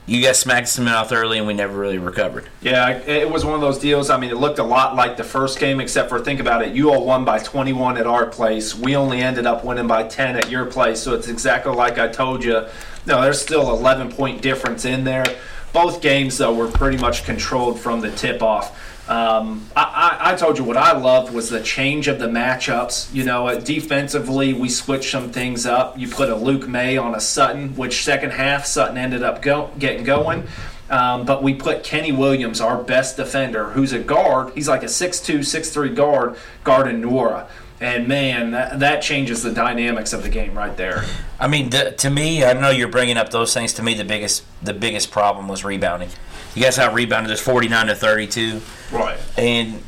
[0.07, 2.47] you got smacked some mouth early and we never really recovered.
[2.61, 4.09] Yeah, it was one of those deals.
[4.09, 6.75] I mean, it looked a lot like the first game, except for think about it.
[6.75, 8.75] You all won by 21 at our place.
[8.75, 10.99] We only ended up winning by 10 at your place.
[10.99, 12.65] So it's exactly like I told you.
[13.07, 15.25] No, there's still 11 point difference in there.
[15.73, 18.79] Both games, though, were pretty much controlled from the tip off.
[19.07, 23.13] Um, I, I, told you what I loved was the change of the matchups.
[23.13, 25.99] You know, uh, defensively, we switched some things up.
[25.99, 29.69] You put a Luke Maye on a Sutton, which second half Sutton ended up go,
[29.77, 30.47] getting going.
[30.89, 34.53] Um, but we put Kenny Williams, our best defender, who's a guard.
[34.55, 37.47] He's like a 6'2", 6'3 guard, guarding Nwora.
[37.81, 41.03] And man, that, that changes the dynamics of the game right there.
[41.39, 43.73] I mean, the, to me, I know you're bringing up those things.
[43.73, 46.09] To me, the biggest the biggest problem was rebounding.
[46.55, 48.61] You guys out rebounded us 49 to 32,
[48.93, 49.17] Right.
[49.37, 49.83] and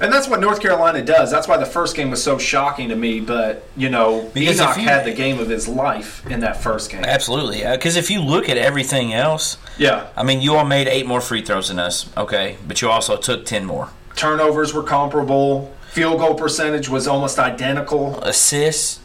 [0.00, 1.30] And that's what North Carolina does.
[1.30, 3.20] That's why the first game was so shocking to me.
[3.20, 6.90] But, you know, Because Enoch you- had the game of his life in that first
[6.90, 7.04] game.
[7.04, 10.06] absolutely, uh, because if you look at everything else, Yeah.
[10.16, 13.16] I mean, you all made eight more free throws than us, okay, but you also
[13.16, 15.72] took 10 more Turnovers were comparable.
[15.88, 18.20] Field goal percentage was almost identical.
[18.22, 19.00] assists.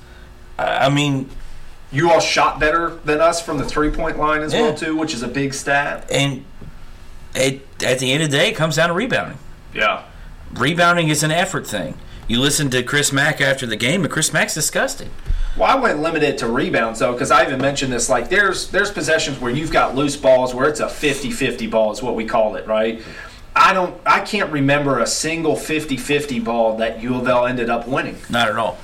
[0.60, 1.30] I mean,
[1.92, 4.62] You all shot better than us from the three point line as Yeah.
[4.62, 6.06] well, too, which is a big stat.
[6.10, 6.44] and
[7.36, 9.38] it, at the end of the day, it comes down to rebounding.
[9.74, 10.02] Yeah.
[10.54, 11.96] Rebounding is an effort thing.
[12.28, 15.10] You listen to Chris Mack after the game, and Chris Mack's disgusted.
[15.58, 18.10] Well, I wouldn't limit it to rebounds though, because I even mentioned this.
[18.10, 22.02] Like, there's there's possessions where you've got loose balls where it's a 50-50 ball is
[22.02, 23.02] what we call it, right?
[23.56, 27.88] I don't, I can't remember a single 50-50 ball that U of L ended up
[27.88, 28.18] winning.
[28.30, 28.78] Not at all.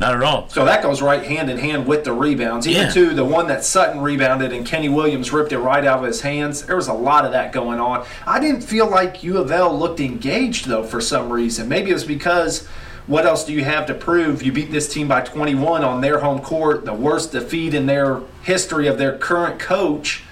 [0.00, 0.48] Not at all.
[0.48, 2.68] So that goes right hand in hand with the rebounds.
[2.68, 2.90] Even Yeah.
[2.92, 6.20] to the one that Sutton rebounded and Kenny Williams ripped it right out of his
[6.20, 6.62] hands.
[6.62, 8.06] There was a lot of that going on.
[8.26, 11.68] I didn't feel like U of L looked engaged though for some reason.
[11.68, 12.66] Maybe it was because
[13.08, 14.42] what else do you have to prove?
[14.42, 18.20] You beat this team by 21 on their home court, the worst defeat in their
[18.42, 20.22] history of their current coach.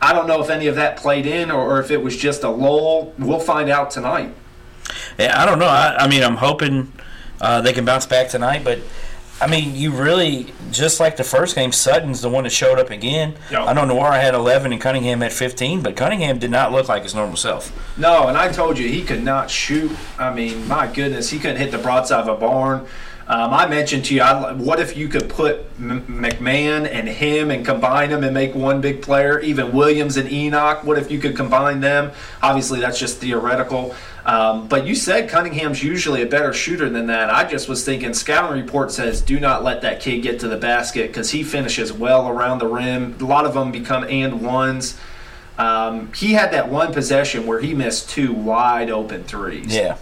[0.00, 2.44] I don't know if any of that played in or, or if it was just
[2.44, 3.12] a lull.
[3.18, 4.34] We'll find out tonight.
[5.18, 5.66] Yeah, I don't know.
[5.66, 6.92] I, I mean, I'm hoping
[7.40, 8.80] uh, they can bounce back tonight, but
[9.40, 11.70] I mean, you really just like the first game.
[11.70, 13.36] Sutton's the one that showed up again.
[13.50, 13.64] Yeah.
[13.64, 17.04] I know Nwora had 11 and Cunningham had 15, but Cunningham did not look like
[17.04, 17.72] his normal self.
[17.96, 19.92] No, and I told you he could not shoot.
[20.18, 22.86] I mean, my goodness, he couldn't hit the broadside of a barn.
[23.30, 27.50] Um, I mentioned to you, I, what if you could put M- McMahon and him
[27.50, 29.38] and combine them and make one big player?
[29.40, 32.10] Even Williams and Enoch, what if you could combine them?
[32.42, 33.94] Obviously, that's just theoretical.
[34.24, 37.28] Um, but you said Cunningham's usually a better shooter than that.
[37.28, 40.56] I just was thinking, scouting report says do not let that kid get to the
[40.56, 43.14] basket because he finishes well around the rim.
[43.20, 44.98] A lot of them become and ones.
[45.58, 49.74] Um, he had that one possession where he missed two wide open threes.
[49.74, 49.98] Yeah.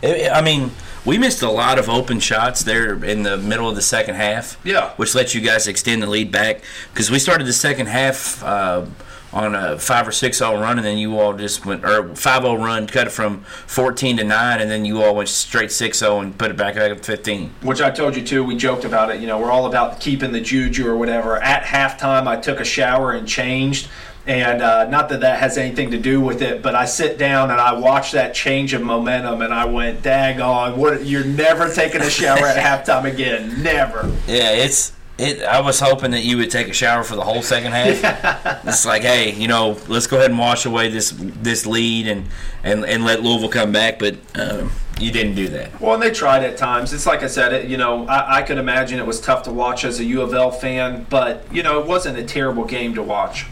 [0.00, 0.70] It- I mean,
[1.08, 4.60] we missed a lot of open shots there in the middle of the second half.
[4.62, 4.90] Yeah.
[4.96, 6.60] Which let you guys extend the lead back
[6.92, 8.84] because we started the second half uh,
[9.32, 12.42] on a five or six zero run, and then you all just went or five
[12.42, 15.98] zero run, cut it from fourteen to nine, and then you all went straight six
[15.98, 17.54] zero and put it back up to fifteen.
[17.62, 18.44] Which I told you too.
[18.44, 19.18] We joked about it.
[19.20, 21.38] You know, we're all about keeping the juju or whatever.
[21.42, 23.88] At halftime, I took a shower and changed.
[24.28, 27.50] And uh, not that that has anything to do with it, but I sit down
[27.50, 30.76] and I watch that change of momentum, and I went, "Daggone!
[30.76, 31.06] What?
[31.06, 33.62] You're never taking a shower at halftime again?
[33.62, 35.42] Never." Yeah, it's it.
[35.42, 38.64] I was hoping that you would take a shower for the whole second half.
[38.68, 42.28] It's like, hey, you know, let's go ahead and wash away this this lead and
[42.62, 45.80] and, and let Louisville come back, but um, you didn't do that.
[45.80, 46.92] Well, and they tried at times.
[46.92, 49.52] It's like I said, it, you know, I, I could imagine it was tough to
[49.52, 52.94] watch as a U of L fan, but you know, it wasn't a terrible game
[52.94, 53.46] to watch.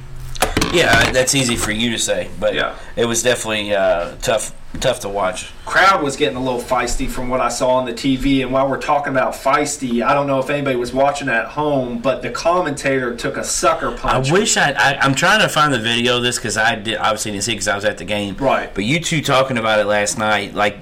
[0.73, 2.75] Yeah, that's easy for you to say, but Yeah.
[2.97, 5.51] it was definitely uh, tough tough to watch.
[5.65, 8.43] Crowd was getting a little feisty from what I saw on the TV.
[8.43, 11.99] And while we're talking about feisty, I don't know if anybody was watching at home,
[12.01, 14.29] but the commentator took a sucker punch.
[14.29, 16.99] I wish I, I I'm trying to find the video of this because I did
[16.99, 18.37] obviously didn't see because I was at the game.
[18.37, 18.75] Right.
[18.75, 20.77] But you two talking about it last night, like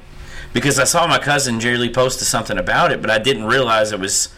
[0.53, 3.93] because I saw my cousin Jerry Lee posted something about it, but I didn't realize
[3.93, 4.29] it was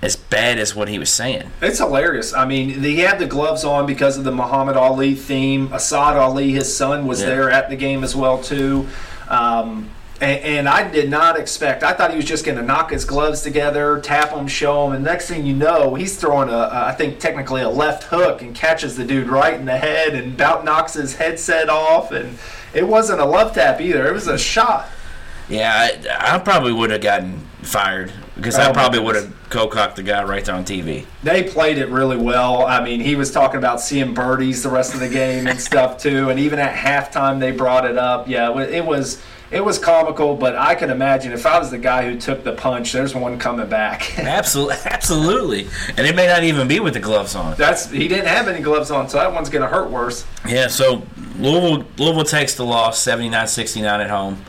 [0.00, 1.50] as bad as what he was saying.
[1.60, 2.32] It's hilarious.
[2.32, 5.72] I mean, he had the gloves on because of the Muhammad Ali theme.
[5.72, 7.26] Assad Ali, his son, was Yeah.
[7.26, 8.86] there at the game as well too.
[9.28, 11.82] Um, and, and I did not expect.
[11.84, 14.94] I thought he was just going to knock his gloves together, tap them, show them,
[14.96, 18.42] and next thing you know, he's throwing a, a, I think technically a left hook
[18.42, 22.10] and catches the dude right in the head and about knocks his headset off.
[22.10, 22.36] And
[22.74, 24.88] it wasn't a love tap either; it was a shot.
[25.48, 29.32] Yeah, I, I probably would have gotten fired because Oh, I my probably would have
[29.50, 31.04] co-cocked the guy right there on TV.
[31.22, 32.64] they played it really well.
[32.64, 35.98] I mean, he was talking about seeing birdies the rest of the game and stuff
[35.98, 36.30] too.
[36.30, 38.26] And even at halftime, they brought it up.
[38.28, 39.20] Yeah, it it was
[39.50, 42.52] it was comical, but I can imagine if I was the guy who took the
[42.52, 44.18] punch, there's one coming back.
[44.18, 47.56] Absolutely, absolutely, and it may not even be with the gloves on.
[47.56, 50.26] That's he didn't have any gloves on, so that one's gonna hurt worse.
[50.46, 51.02] Yeah, so
[51.38, 54.44] Louisville Louisville takes the loss 79-69 at home.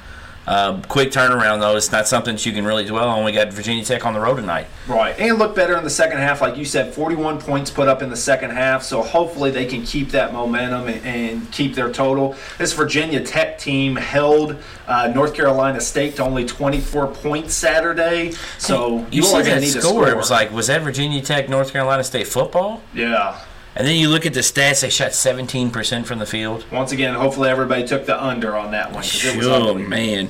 [0.49, 1.77] Uh, quick turnaround though.
[1.77, 3.23] It's not something that you can really dwell on.
[3.23, 4.65] We got Virginia Tech on the road tonight.
[4.87, 8.01] Right, and look better in the second half, like you said, 41 points put up
[8.01, 8.81] in the second half.
[8.81, 12.35] So hopefully they can keep that momentum and, and keep their total.
[12.57, 14.57] This Virginia Tech team held
[14.87, 18.31] uh, North Carolina State to only 24 points Saturday.
[18.57, 19.79] So You you are going that need score?
[19.81, 20.09] a score.
[20.09, 22.81] It was like was that Virginia Tech North Carolina State football?
[22.95, 23.39] yeah.
[23.79, 24.81] And then you look at the stats.
[24.81, 26.65] They shot seventeen percent from the field.
[26.69, 30.29] Once again, hopefully everybody took the under on that one because it was Oh man!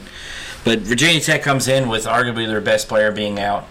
[0.63, 3.67] But Virginia Tech comes in with arguably their best player being out.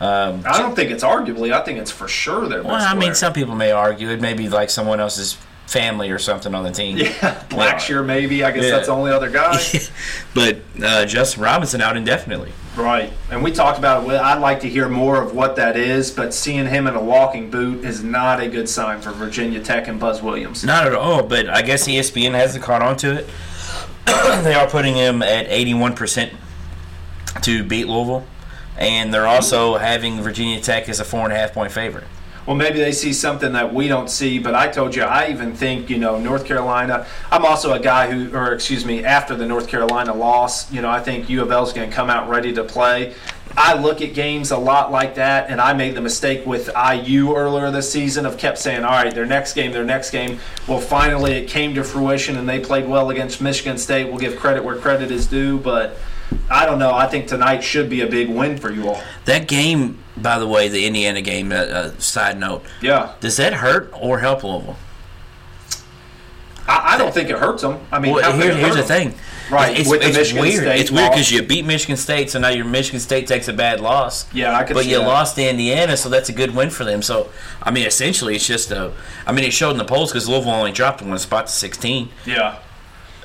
[0.00, 1.52] Um, I don't think it's arguably.
[1.52, 3.14] I think it's for sure their best well, I mean, player.
[3.14, 5.36] some people may argue it may be like someone else's
[5.68, 6.96] family or something on the team.
[6.96, 7.10] Yeah,
[7.50, 8.42] Blackshear maybe.
[8.42, 8.70] I guess Yeah.
[8.70, 9.62] that's the only other guy.
[10.34, 12.52] but uh, Justin Robinson out indefinitely.
[12.74, 13.12] right.
[13.30, 14.18] And we talked about it.
[14.18, 17.50] I'd like to hear more of what that is, but seeing him in a walking
[17.50, 20.64] boot is not a good sign for Virginia Tech and Buzz Williams.
[20.64, 23.26] Not at all, but I guess ESPN hasn't caught on to it.
[24.42, 26.30] they are putting him at 81%
[27.42, 28.24] to beat Louisville,
[28.78, 32.04] and they're also having Virginia Tech as a four and a half point favorite.
[32.48, 35.52] Well, maybe they see something that we don't see, but I told you, I even
[35.52, 37.06] think, you know, North Carolina.
[37.30, 40.88] I'm also a guy who, or excuse me, after the North Carolina loss, you know,
[40.88, 43.12] I think U of L is going to come out ready to play.
[43.54, 47.36] I look at games a lot like that, and I made the mistake with IU
[47.36, 50.40] earlier this season of kept saying, all right, their next game, their next game.
[50.66, 54.06] Well, finally it came to fruition, and they played well against Michigan State.
[54.06, 55.98] We'll give credit where credit is due, but
[56.50, 56.94] I don't know.
[56.94, 59.00] I think tonight should be a big win for you all.
[59.26, 63.10] That game, by the way, the Indiana game, uh, uh, side note, Yeah.
[63.20, 64.76] does that hurt or help Louisville?
[66.66, 67.78] I, I don't think it hurts them.
[67.90, 69.12] I mean, Well, here- here's the the 'em?
[69.12, 69.14] thing.
[69.50, 70.62] Right, It's, with the it's Michigan weird.
[70.64, 73.54] State it's weird because you beat Michigan State, so now your Michigan State takes a
[73.54, 74.26] bad loss.
[74.30, 75.06] Yeah, I could But you that.
[75.06, 77.00] lost to Indiana, so that's a good win for them.
[77.00, 77.28] So,
[77.62, 78.90] I mean, essentially, it's just a.
[79.26, 82.10] I mean, it showed in the polls because Louisville only dropped one spot to 16.
[82.26, 82.56] Yeah.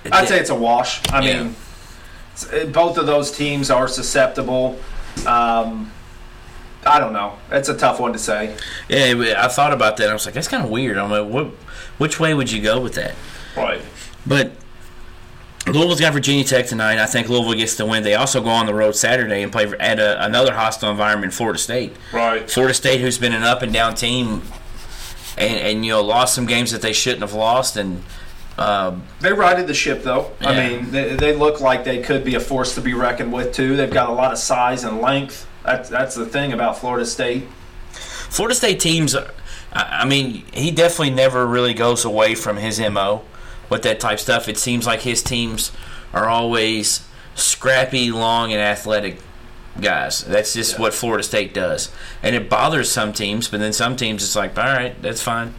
[0.10, 1.02] I'd say it's a wash.
[1.12, 1.44] I Yeah.
[1.44, 1.56] mean,
[2.72, 4.80] both of those teams are susceptible.
[5.26, 5.91] Um,
[6.86, 7.38] I don't know.
[7.52, 8.58] It's a tough one to say.
[8.89, 10.10] Yeah, I thought about that.
[10.10, 10.98] I was like, that's kind of weird.
[10.98, 11.48] I'm like, what?
[11.98, 13.15] Which way would you go with that?
[13.56, 13.82] Right.
[14.26, 14.54] But
[15.67, 16.98] Louisville's got Virginia Tech tonight.
[16.98, 18.04] I think Louisville gets the win.
[18.04, 21.60] They also go on the road Saturday and play at a, another hostile environment, Florida
[21.60, 21.96] State.
[22.12, 22.50] Right.
[22.50, 24.41] Florida State, who's been an up and down team,
[25.38, 28.03] and, and you know lost some games that they shouldn't have lost, and
[28.58, 30.32] uh, They righted the ship, though.
[30.41, 33.54] I mean, they, they look like they could be a force to be reckoned with,
[33.54, 33.76] too.
[33.76, 35.47] They've got a lot of size and length.
[35.64, 37.47] That's, that's the thing about Florida State.
[37.93, 39.16] Florida State teams.
[39.16, 39.30] I
[39.74, 43.24] I mean, he definitely never really goes away from his mo
[43.70, 44.47] with that type stuff.
[44.47, 45.72] It seems like his teams
[46.14, 49.20] are always scrappy, long, and athletic
[49.82, 50.24] guys.
[50.24, 51.91] That's just what Florida State does,
[52.22, 53.47] and it bothers some teams.
[53.47, 55.56] But then some teams, it's like, all right, that's fine.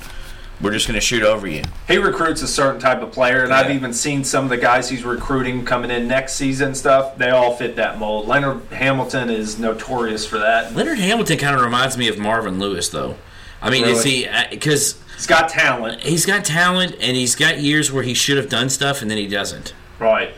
[0.65, 1.63] We're just going to shoot over you.
[1.87, 4.89] He recruits a certain type of player, and I've even seen some of the guys
[4.89, 7.19] he's recruiting coming in next season stuff.
[7.19, 8.27] They all fit that mold.
[8.27, 10.75] Leonard Hamilton is notorious for that.
[10.75, 13.17] Leonard Hamilton kind of reminds me of Marvin Lewis, though.
[13.61, 14.11] I mean, is Really?
[14.23, 16.01] he uh, because He's got talent.
[16.03, 19.19] he's got talent and he's got years where he should have done stuff and then
[19.19, 19.75] he doesn't.
[19.99, 20.33] Right.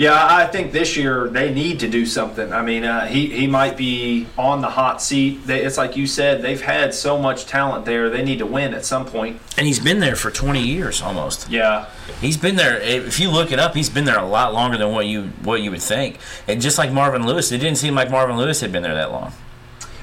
[0.00, 2.54] Yeah, I think this year they need to do something.
[2.54, 5.46] I mean, uh, he he might be on the hot seat.
[5.46, 8.08] They, it's like you said, they've had so much talent there.
[8.08, 9.38] They need to win at some point.
[9.58, 11.50] And he's been there for 20 years almost.
[11.50, 11.84] Yeah.
[12.18, 12.80] He's been there.
[12.80, 15.60] If you look it up, he's been there a lot longer than what you what
[15.60, 16.16] you would think.
[16.48, 19.12] And just like Marvin Lewis, it didn't seem like Marvin Lewis had been there that
[19.12, 19.34] long.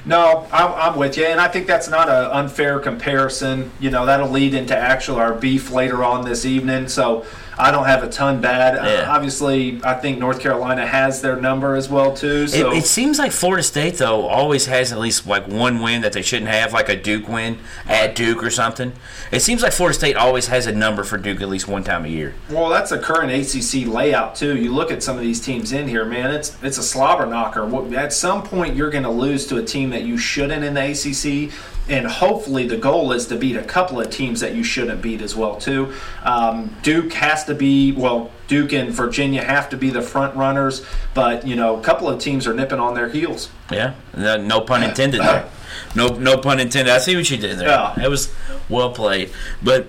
[0.04, 3.72] No, I'm, I'm with you, and I think that's not an unfair comparison.
[3.80, 6.86] You know, that'll lead into actual our beef later on this evening.
[6.86, 7.26] So
[7.58, 8.74] I don't have a ton bad.
[8.74, 9.10] Yeah.
[9.10, 12.46] Uh, obviously, I think North Carolina has their number as well too.
[12.46, 16.02] So It, it seems like Florida State though always has at least like one win
[16.02, 18.92] that they shouldn't have, like a Duke win at Duke or something.
[19.32, 22.04] It seems like Florida State always has a number for Duke at least one time
[22.04, 22.34] a year.
[22.48, 24.56] Well, that's a current ACC layout too.
[24.56, 26.30] You look at some of these teams in here, man.
[26.32, 27.68] It's it's a slobber knocker.
[27.96, 30.90] At some point, you're going to lose to a team that you shouldn't in the
[30.92, 31.52] ACC,
[31.88, 35.22] and hopefully, the goal is to beat a couple of teams that you shouldn't beat
[35.22, 35.94] as well too.
[36.22, 38.30] Um, Duke has to be well.
[38.46, 40.84] Duke and Virginia have to be the front runners,
[41.14, 43.50] but you know, a couple of teams are nipping on their heels.
[43.70, 45.48] Yeah, no, pun intended there.
[45.94, 46.92] No, no pun intended.
[46.92, 47.68] I see what you did there.
[47.68, 48.04] Yeah.
[48.04, 48.34] It was
[48.68, 49.30] well played,
[49.62, 49.86] but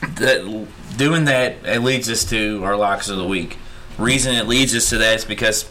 [0.00, 0.66] that,
[0.96, 3.58] doing that it leads us to our locks of the week.
[3.98, 5.68] Reason it leads us to that is because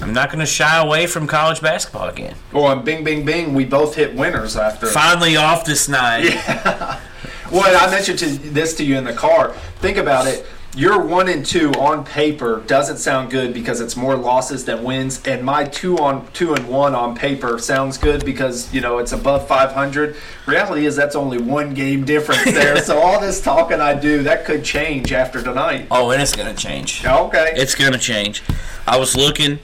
[0.00, 2.36] I'm not going to shy away from college basketball again.
[2.52, 4.86] Oh, and bing, bing, bing, we both hit winners after.
[4.86, 7.00] Finally off this night.
[7.50, 9.52] Well, I mentioned to, this to you in the car.
[9.78, 10.46] Think about it.
[10.76, 15.22] Your one and two on paper doesn't sound good because it's more losses than wins,
[15.24, 19.12] and my two on two and one on paper sounds good because you know it's
[19.12, 20.16] above 500.
[20.46, 22.82] Reality is that's only one game difference there.
[22.82, 25.86] so all this talking I do that could change after tonight.
[25.92, 27.04] Oh, and it's going to change.
[27.04, 27.52] Okay.
[27.54, 28.42] It's going to change.
[28.84, 29.60] I was looking.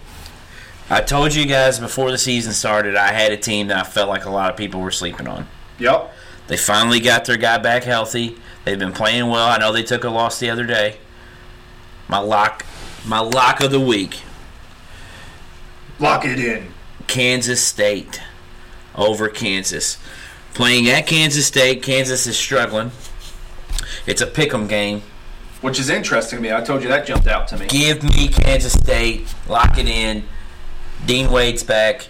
[0.88, 4.08] I told you guys before the season started, I had a team that I felt
[4.08, 5.48] like a lot of people were sleeping on.
[5.80, 6.14] Yep.
[6.46, 8.36] They finally got their guy back healthy.
[8.64, 9.48] They've been playing well.
[9.48, 10.98] I know they took a loss the other day.
[12.08, 12.66] My lock,
[13.06, 14.20] my lock of the week:
[15.98, 16.72] Lock it in.
[17.06, 18.20] Kansas State
[18.94, 19.98] over Kansas.
[20.54, 22.90] Playing at Kansas State, Kansas is struggling.
[24.06, 25.02] It's a pick'em game.
[25.60, 26.52] Which is interesting to me.
[26.52, 27.66] I told you that jumped out to me.
[27.66, 29.32] Give me Kansas State.
[29.48, 30.24] Lock it in.
[31.06, 32.08] Dean Wade's back.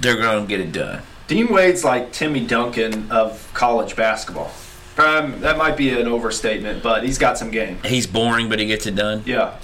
[0.00, 1.02] They're going to get it done.
[1.26, 4.52] Dean Wade's like Timmy Duncan of college basketball.
[4.98, 7.78] Um, that might be an overstatement, but he's got some game.
[7.84, 9.22] He's boring, but he gets it done.
[9.24, 9.56] Yeah.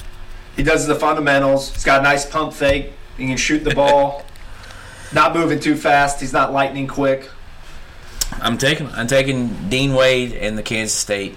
[0.56, 1.72] He does the fundamentals.
[1.72, 2.92] He's got a nice pump fake.
[3.16, 4.24] He can shoot the ball.
[5.12, 6.20] not moving too fast.
[6.20, 7.30] He's not lightning quick.
[8.40, 11.36] I'm taking I'm taking Dean Wade and the Kansas State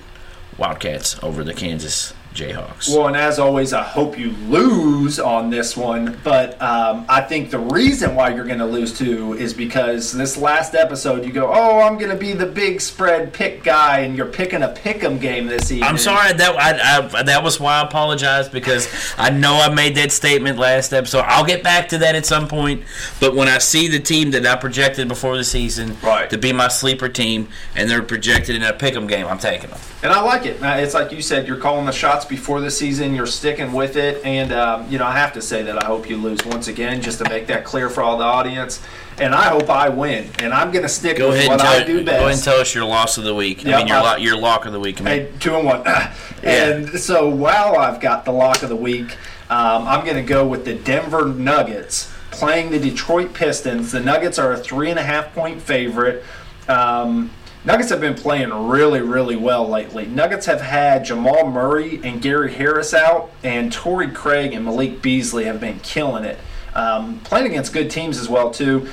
[0.58, 2.96] Wildcats over the Kansas Jayhawks.
[2.96, 6.20] Well, and as always, I hope you lose on this one.
[6.24, 10.38] But um, I think the reason why you're going to lose too is because this
[10.38, 14.16] last episode, you go, "Oh, I'm going to be the big spread pick guy," and
[14.16, 15.90] you're picking a pick'em game this evening.
[15.90, 19.96] I'm sorry that I, I, that was why I apologize because I know I made
[19.96, 21.24] that statement last episode.
[21.28, 22.84] I'll get back to that at some point.
[23.20, 26.30] But when I see the team that I projected before the season Right.
[26.30, 29.80] to be my sleeper team and they're projected in a pick'em game, I'm taking them.
[30.04, 30.58] And I like it.
[30.62, 33.14] It's like you said, you're calling the shots before the season.
[33.14, 36.10] You're sticking with it, and um, you know I have to say that I hope
[36.10, 38.82] you lose once again, just to make that clear for all the audience.
[39.20, 42.04] And I hope I win, and I'm going to stick Go with what I do
[42.04, 43.66] go ahead and tell us your loss of the week.
[43.66, 45.02] I mean your I'll- lo- your lock of the week.
[45.02, 45.14] I mean.
[45.26, 45.84] Hey, two and one.
[46.44, 49.18] and so while I've got the lock of the week,
[49.50, 53.92] um, I'm going to go with the Denver Nuggets playing the Detroit Pistons.
[53.92, 56.24] The Nuggets are a three and a half point favorite.
[56.68, 57.32] Um,
[57.68, 60.06] Nuggets have been playing really, really well lately.
[60.06, 65.44] Nuggets have had Jamal Murray and Gary Harris out, and Torrey Craig and Malik Beasley
[65.44, 66.40] have been killing it.
[66.76, 68.88] Um, playing against good teams as well too.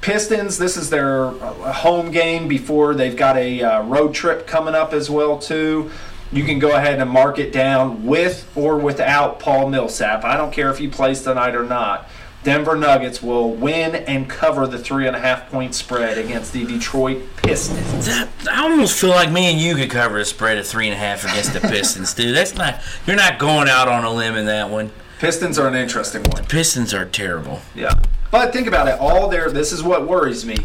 [0.00, 4.76] Pistons, this is their uh, home game before they've got a uh, road trip coming
[4.76, 5.90] up as well too.
[6.30, 10.22] You can go ahead and mark it down with or without Paul Millsap.
[10.22, 12.08] I don't care if he plays tonight or not.
[12.42, 16.64] Denver Nuggets will win and cover the three and a half point spread against the
[16.64, 18.06] Detroit Pistons.
[18.06, 20.94] That, I almost feel like me and you could cover a spread of three and
[20.94, 22.34] a half against the Pistons, dude.
[22.34, 24.90] That's not you're not going out on a limb in that one.
[25.18, 26.46] Pistons are an interesting one.
[26.46, 27.60] Pistons are terrible.
[27.74, 27.92] Yeah.
[28.30, 28.98] But think about it.
[28.98, 30.56] All their this is what worries me.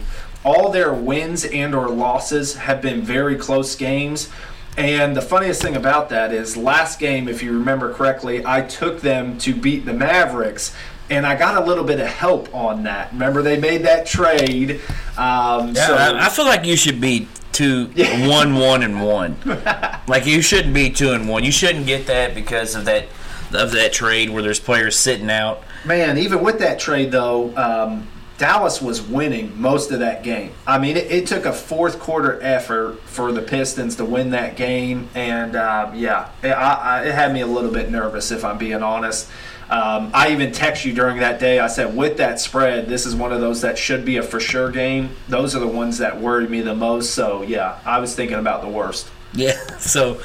[0.45, 4.30] All their wins and or losses have been very close games.
[4.78, 9.01] And the funniest thing about that is last game, if you remember correctly, I took
[9.01, 10.76] them to beat the Mavericks.
[11.10, 13.12] And I got a little bit of help on that.
[13.12, 14.82] Remember, they made that trade.
[15.18, 17.88] Um, Yeah, so I, I feel like you should be two,
[18.28, 19.38] one, one, and one.
[20.08, 21.43] like you shouldn't be two and one.
[21.43, 23.06] You shouldn't get that because of that
[23.53, 25.64] of that trade where there's players sitting out.
[25.86, 30.51] Man, even with that trade though, um, Dallas was winning most of that game.
[30.68, 34.58] I mean, it, it took a fourth quarter effort for the Pistons to win that
[34.58, 38.43] game, and uh, yeah, it, I, I, it had me a little bit nervous if
[38.43, 39.30] I'm being honest.
[39.70, 41.59] Um, I even text you during that day.
[41.59, 44.39] I said, with that spread, this is one of those that should be a for
[44.39, 45.16] sure game.
[45.28, 47.16] Those are the ones that worried me the most.
[47.16, 49.09] So yeah, I was thinking about the worst.
[49.34, 49.59] Yeah.
[49.80, 50.20] So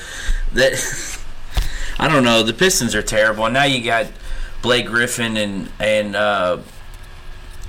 [0.54, 0.72] that
[1.98, 2.42] I don't know.
[2.42, 3.44] The Pistons are terrible.
[3.44, 4.06] And now you got
[4.62, 6.58] Blake Griffin and and uh,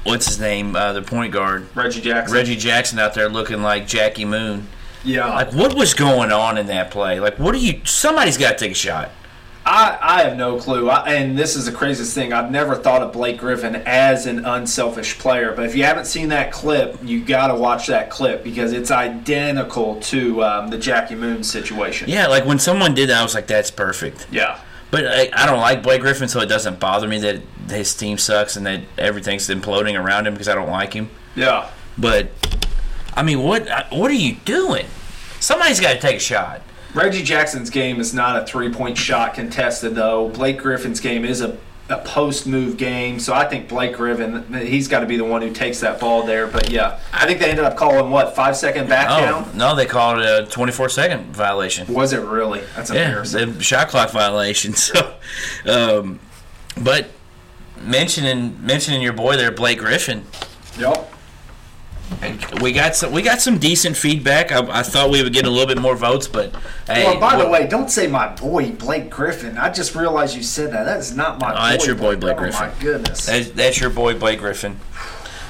[0.03, 2.36] what's his name, uh, the point guard Reggie Jackson.
[2.36, 4.67] Reggie Jackson out there looking like Jackie Moon.
[5.03, 5.28] Yeah.
[5.28, 7.19] Like what was going on in that play?
[7.19, 7.82] Like what are you?
[7.86, 9.11] Somebody's got to take a shot.
[9.72, 10.89] I, I have no clue.
[10.89, 12.34] I, and this is the craziest thing.
[12.34, 15.53] I've never thought of Blake Griffin as an unselfish player.
[15.55, 18.91] But if you haven't seen that clip, you got to watch that clip because it's
[18.91, 22.09] identical to um, the Jackie Moon situation.
[22.09, 24.28] Yeah, like when someone did that, I was like, that's perfect.
[24.30, 24.59] Yeah.
[24.91, 28.17] But I, I don't like Blake Griffin, so it doesn't bother me that his team
[28.17, 31.09] sucks and that everything's imploding around him because I don't like him.
[31.34, 31.69] Yeah.
[31.97, 32.30] But
[33.13, 34.88] I mean, what what are you doing?
[35.39, 36.61] Somebody's got to take a shot.
[36.93, 40.29] Reggie Jackson's game is not a three point shot contested, though.
[40.29, 41.57] Blake Griffin's game is a,
[41.89, 45.41] a post move game, so I think Blake Griffin, he's got to be the one
[45.41, 46.47] who takes that ball there.
[46.47, 49.57] But yeah, I think they ended up calling what, five second back Oh down?
[49.57, 51.93] no, they called it a 24 second violation.
[51.93, 52.61] Was it really?
[52.75, 53.53] That's Yeah, embarrassing.
[53.57, 54.73] the shot clock violation.
[54.81, 55.13] So,
[55.65, 56.19] um,
[56.81, 57.07] but
[57.81, 60.23] mentioning mentioning your boy there, Blake Griffin.
[60.77, 61.13] Yep.
[62.62, 64.51] We got some we got some decent feedback.
[64.51, 66.53] I, I thought we would get a little bit more votes, but
[66.88, 69.57] hey, Well, by the way, don't say my boy Blake Griffin.
[69.57, 70.84] I just realized you said that.
[70.84, 71.70] That is not my Oh, boy.
[71.70, 72.68] that's your boy, Blake oh, Griffin.
[72.68, 73.26] my goodness.
[73.26, 74.80] that's, that's your boy Blake Griffin.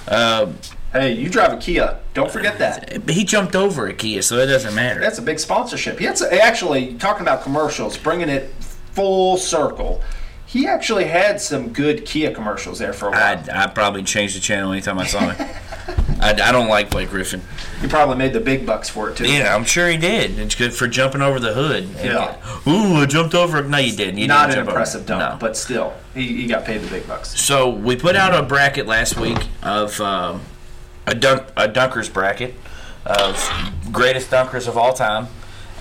[0.07, 0.51] Uh,
[0.93, 1.99] hey, you drive a Kia.
[2.13, 3.09] Don't forget that.
[3.09, 4.99] he jumped over a Kia, so it doesn't matter.
[4.99, 5.99] That's a big sponsorship.
[5.99, 8.49] He actually talking about commercials, bringing it
[8.93, 10.01] full circle.
[10.45, 13.23] He actually had some good Kia commercials there for a while.
[13.37, 15.47] I'd, I'd probably changed the channel anytime I saw him.
[16.21, 17.41] I, I don't like Blake Griffin.
[17.81, 19.27] he probably made the big bucks for it too.
[19.27, 20.37] Yeah, I'm sure he did.
[20.37, 21.89] It's good for jumping over the hood.
[22.03, 22.35] Yeah.
[22.67, 23.61] Ooh, I jumped over.
[23.63, 24.17] No, you didn't.
[24.19, 24.77] You Not didn't an jump over.
[24.77, 25.37] impressive dunk, No.
[25.39, 27.39] but still, he, he got paid the big bucks.
[27.41, 30.41] So we put out a bracket last week of um,
[31.07, 32.53] a dunk a dunkers bracket
[33.05, 33.35] of
[33.91, 35.25] greatest dunkers of all time,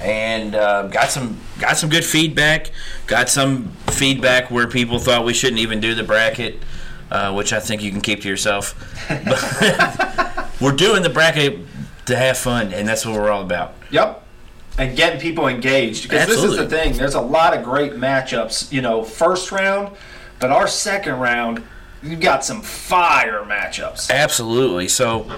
[0.00, 2.70] and uh, got some got some good feedback.
[3.06, 6.62] Got some feedback where people thought we shouldn't even do the bracket,
[7.10, 8.74] uh, which I think you can keep to yourself.
[9.24, 10.19] But
[10.60, 11.58] we're doing the bracket
[12.06, 13.74] to have fun, and that's what we're all about.
[13.90, 14.24] Yep.
[14.78, 16.94] And getting people engaged because this is the thing.
[16.94, 18.72] There's a lot of great matchups.
[18.72, 19.96] You know, first round,
[20.38, 21.62] but our second round,
[22.02, 24.10] you got some fire matchups.
[24.10, 24.88] Absolutely.
[24.88, 25.30] So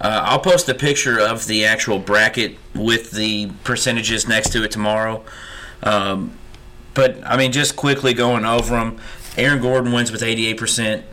[0.00, 4.70] uh, I'll post a picture of the actual bracket with the percentages next to it
[4.70, 5.24] tomorrow.
[5.82, 6.32] Um,
[6.94, 9.00] but I mean, just quickly going over them.
[9.36, 11.04] Aaron Gordon wins with 88%.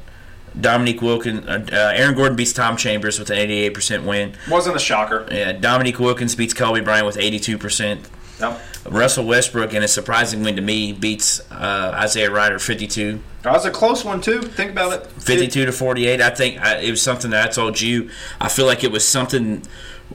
[0.60, 4.34] Dominique Wilkins, uh, uh, Aaron Gordon beats Tom Chambers with an 88% win.
[4.50, 5.28] Wasn't a shocker.
[5.32, 8.06] Yeah, Dominique Wilkins beats Kobe Bryant with 82%.
[8.40, 8.62] Yep.
[8.90, 13.20] Russell Westbrook, in a surprising win to me, beats uh, Isaiah Rider 52.
[13.44, 14.42] That was a close one too.
[14.42, 15.08] Think about it.
[15.22, 16.22] 52 to 48.
[16.22, 18.10] I think I, it was something that I told you.
[18.40, 19.64] I feel like it was something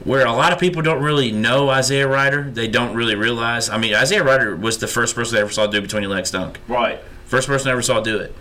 [0.03, 2.49] where a lot of people don't really know Isaiah Rider.
[2.49, 3.69] They don't really realize.
[3.69, 6.31] I mean, Isaiah Rider was the first person I ever saw do between your legs
[6.31, 6.59] dunk.
[6.67, 6.99] Right.
[7.25, 8.35] First person I ever saw do it.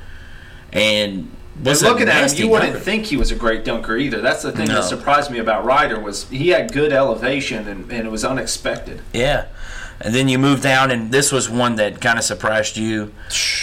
[0.73, 1.31] And
[1.63, 2.85] But looking at him, you wouldn't dunker.
[2.85, 4.21] think he was a great dunker either.
[4.21, 4.75] That's the thing No.
[4.77, 9.03] that surprised me about Rider was he had good elevation and, and it was unexpected.
[9.13, 9.47] Yeah.
[10.03, 13.13] And then you move down, and this was one that kind of surprised you.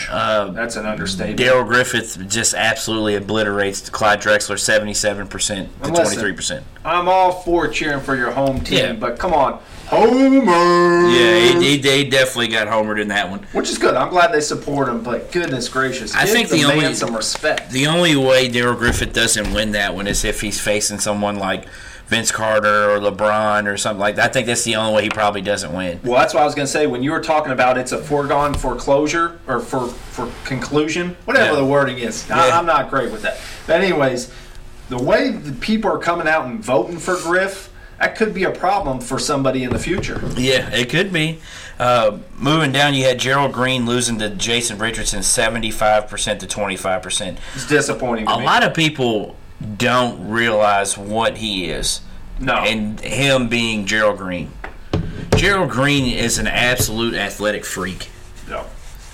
[0.07, 1.39] Uh, That's an understatement.
[1.39, 6.61] Darrell Griffith just absolutely obliterates Clyde Drexler 77% to And 23%.
[6.85, 8.93] I'm all for cheering for your home team, Yeah.
[8.93, 11.07] but come on, Homer.
[11.09, 13.39] Yeah, he, he, he definitely got homered in that one.
[13.53, 13.95] Which is good.
[13.95, 16.93] I'm glad they support him, but goodness gracious, I give think the, the man only-
[16.93, 17.71] some respect.
[17.71, 21.65] The only way Darrell Griffith doesn't win that one is if he's facing someone like
[22.07, 24.29] Vince Carter or LeBron or something like that.
[24.29, 25.99] I think that's the only way he probably doesn't win.
[26.03, 26.88] Well, that's what I was going to say.
[26.88, 31.55] When you were talking about it's a foregone foreclosure or for for conclusion, whatever Yeah.
[31.59, 32.57] the wording is, I, Yeah.
[32.59, 33.39] I'm not great with that.
[33.65, 34.31] But anyways,
[34.88, 37.66] the way the people are coming out and voting for Griff,
[37.99, 40.21] that could be a problem for somebody in the future.
[40.35, 41.39] Yeah, it could be.
[41.79, 47.37] Uh, moving down, you had Gerald Green losing to Jason Richardson 75% to 25%.
[47.55, 48.27] It's disappointing.
[48.27, 48.45] A me.
[48.45, 49.35] lot of people
[49.77, 52.01] don't realize what he is.
[52.39, 52.53] no.
[52.53, 54.51] and him being Gerald Green.
[55.35, 58.09] Gerald Green is an absolute athletic freak.
[58.49, 58.65] no.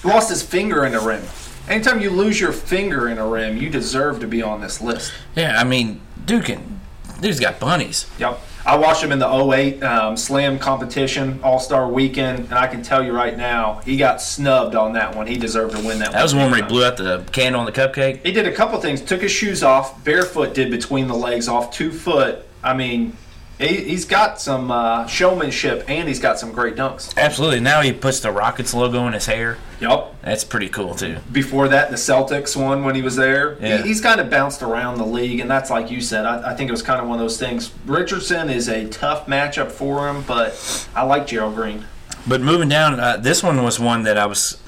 [0.01, 1.23] He Lost his finger in the rim.
[1.69, 5.13] Anytime you lose your finger in a rim, you deserve to be on this list.
[5.33, 6.81] Yeah, I mean, dude can,
[7.21, 8.09] dude's got bunnies.
[8.19, 8.37] Yep.
[8.65, 12.81] I watched him in the 08 um, Slam competition All Star Weekend, and I can
[12.81, 15.27] tell you right now, he got snubbed on that one.
[15.27, 16.09] He deserved to win that.
[16.09, 16.13] One.
[16.13, 18.25] That was the one where he blew out the candle on the cupcake.
[18.25, 19.01] He did a couple things.
[19.01, 20.53] Took his shoes off, barefoot.
[20.53, 22.45] Did between the legs off two foot.
[22.63, 23.17] I mean,
[23.59, 27.15] he, he's got some uh, showmanship, and he's got some great dunks.
[27.17, 27.59] Absolutely.
[27.59, 29.57] Now he puts the Rockets logo in his hair.
[29.79, 30.19] Yup.
[30.21, 31.17] That's pretty cool too.
[31.31, 33.57] Before that, the Celtics one when he was there.
[33.61, 33.77] Yeah.
[33.77, 36.25] He, he's kind of bounced around the league, and that's like you said.
[36.25, 37.71] I, I think it was kind of one of those things.
[37.85, 41.85] Richardson is a tough matchup for him, but I like Gerald Green.
[42.25, 44.61] But moving down, uh, this one was one that I was.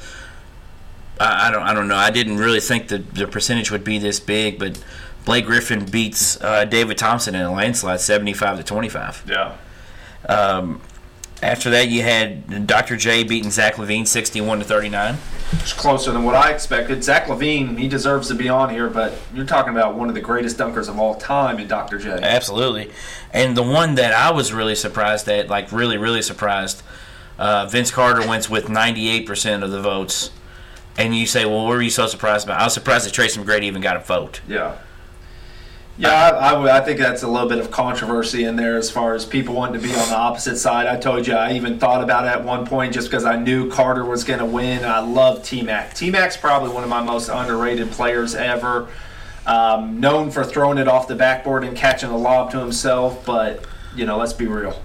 [1.20, 1.64] I, I don't.
[1.64, 1.96] I don't know.
[1.96, 4.78] I didn't really think the the percentage would be this big, but
[5.26, 9.24] Blake Griffin beats uh, David Thompson in a landslide, seventy-five to twenty-five.
[9.28, 9.58] Yeah.
[10.30, 10.82] Um,
[11.44, 12.96] after that, you had Dr.
[12.96, 15.18] J beating Zach LaVine, sixty-one to thirty-nine.
[15.54, 17.04] It's closer than what I expected.
[17.04, 20.22] Zach LaVine, he deserves to be on here, but you're talking about one of the
[20.22, 21.98] greatest dunkers of all time in Dr.
[22.00, 22.20] J.
[22.22, 22.92] Absolutely.
[23.32, 26.82] And the one that I was really surprised at, like really, really surprised,
[27.38, 30.32] uh, Vince Carter wins with 98% of the votes.
[30.98, 32.62] And you say, well, what were you so surprised about?
[32.62, 34.42] I was surprised that Tracy McGrady even got a vote.
[34.48, 34.78] Yeah.
[35.98, 39.14] Yeah, I, I, I think that's a little bit of controversy in there as far
[39.14, 40.88] as people wanting to be on the opposite side.
[40.88, 43.70] I told you I even thought about it at one point just because I knew
[43.70, 44.84] Carter was going to win.
[44.84, 45.93] I love T Mac.
[45.93, 48.89] T Mac's probably one of my most underrated players ever.
[49.46, 53.66] Um, known for throwing it off the backboard and catching a lob to himself, but
[53.96, 54.82] you know, let's be real.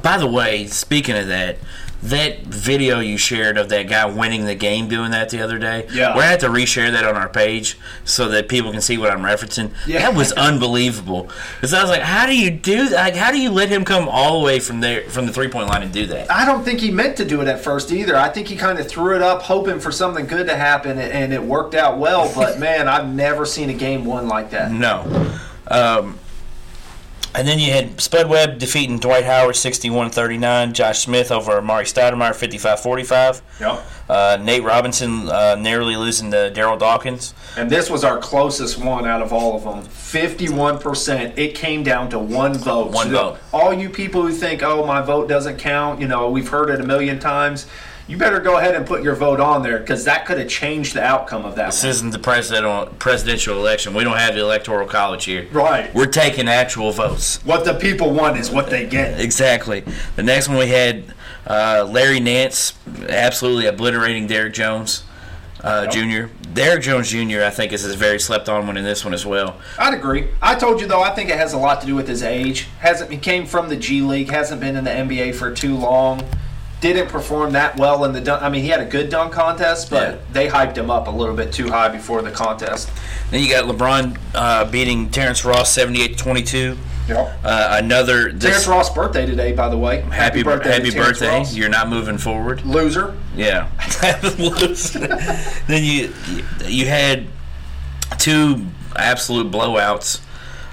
[0.00, 1.58] By the way, speaking of that,
[2.04, 5.86] that video you shared of that guy winning the game doing that the other day,
[5.90, 6.08] Yeah.
[6.08, 8.98] we're going to have to reshare that on our page so that people can see
[8.98, 9.70] what I'm referencing.
[9.86, 10.00] Yeah.
[10.00, 11.30] That was unbelievable.
[11.56, 12.96] Because I was like, how do you do that?
[12.96, 15.48] Like, how do you let him come all the way from there, from the three
[15.48, 16.30] point line and do that?
[16.30, 18.16] I don't think he meant to do it at first either.
[18.16, 21.32] I think he kind of threw it up, hoping for something good to happen, and
[21.32, 22.30] it worked out well.
[22.34, 24.70] But man, I've never seen a game won like that.
[24.70, 25.30] No.
[25.68, 26.18] Um,
[27.34, 31.82] and then you had Spud Webb defeating Dwight Howard 61 39, Josh Smith over Amar'e
[31.82, 33.42] Stoudemire 55 45.
[33.60, 33.86] Yep.
[34.08, 37.34] Uh, Nate Robinson uh, narrowly losing to Darryl Dawkins.
[37.56, 39.82] And this was our closest one out of all of them.
[39.84, 41.38] 51%.
[41.38, 42.92] It came down to one vote.
[42.92, 43.38] One So vote.
[43.52, 46.80] All you people who think, oh, my vote doesn't count, you know, we've heard it
[46.80, 47.66] a million times.
[48.06, 50.94] You better go ahead and put your vote on there because that could have changed
[50.94, 51.90] the outcome of that This one.
[51.90, 53.94] isn't the presidential presidential election.
[53.94, 55.46] We don't have the electoral college here.
[55.50, 55.92] Right.
[55.94, 57.42] We're taking actual votes.
[57.44, 59.18] What the people want is what they get.
[59.20, 59.84] Exactly.
[60.16, 61.14] The next one we had
[61.46, 62.74] uh, Larry Nance
[63.08, 65.04] absolutely obliterating Derrick Jones
[65.64, 66.26] uh, Jr.
[66.52, 67.42] Derrick Jones Jr.
[67.42, 69.58] I think is a very slept on one in this one as well.
[69.78, 70.28] I'd agree.
[70.42, 72.68] I told you though, I think it has a lot to do with his age.
[72.80, 76.22] Hasn't he came from the G League, hasn't been in the NBA for too long.
[76.84, 78.42] Didn't perform that well in the dunk.
[78.42, 80.16] I mean, he had a good dunk contest, but Yeah.
[80.34, 82.90] they hyped him up a little bit too high before the contest.
[83.30, 86.76] Then you got LeBron uh, beating Terrence Ross 78 22.
[87.08, 87.38] Yep.
[87.42, 90.02] Uh, another this, Terrence Ross' birthday today, by the way.
[90.02, 91.38] happy birthday, happy to Terrence birthday.
[91.38, 91.56] Ross.
[91.56, 92.66] You're not moving forward.
[92.66, 93.16] Loser.
[93.34, 93.70] Yeah.
[95.66, 96.12] then you
[96.66, 97.28] you had
[98.18, 100.20] two absolute blowouts.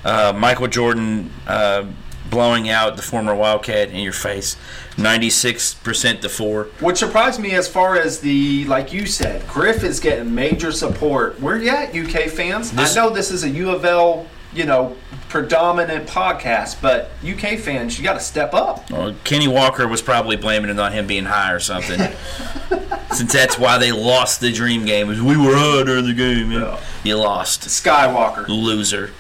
[0.04, 1.86] Uh, Michael Jordan uh,
[2.32, 4.56] blowing out the former Wildcat in your face,
[4.96, 6.64] 96% to 4.
[6.80, 11.40] Which surprised me as far as the, like you said, Griff is getting major support.
[11.40, 12.72] Where you at, UK fans?
[12.72, 14.96] This- I know this is a U of L, you know,
[15.30, 18.90] predominant podcast, but UK fans, you got to step up.
[18.90, 22.00] Well, Kenny Walker was probably blaming it on him being high or something.
[23.12, 25.08] Since that's why they lost the dream game.
[25.08, 26.52] We were high during the game.
[26.52, 26.80] Yeah.
[27.04, 27.64] You lost.
[27.64, 28.48] Skywalker.
[28.48, 29.12] Loser.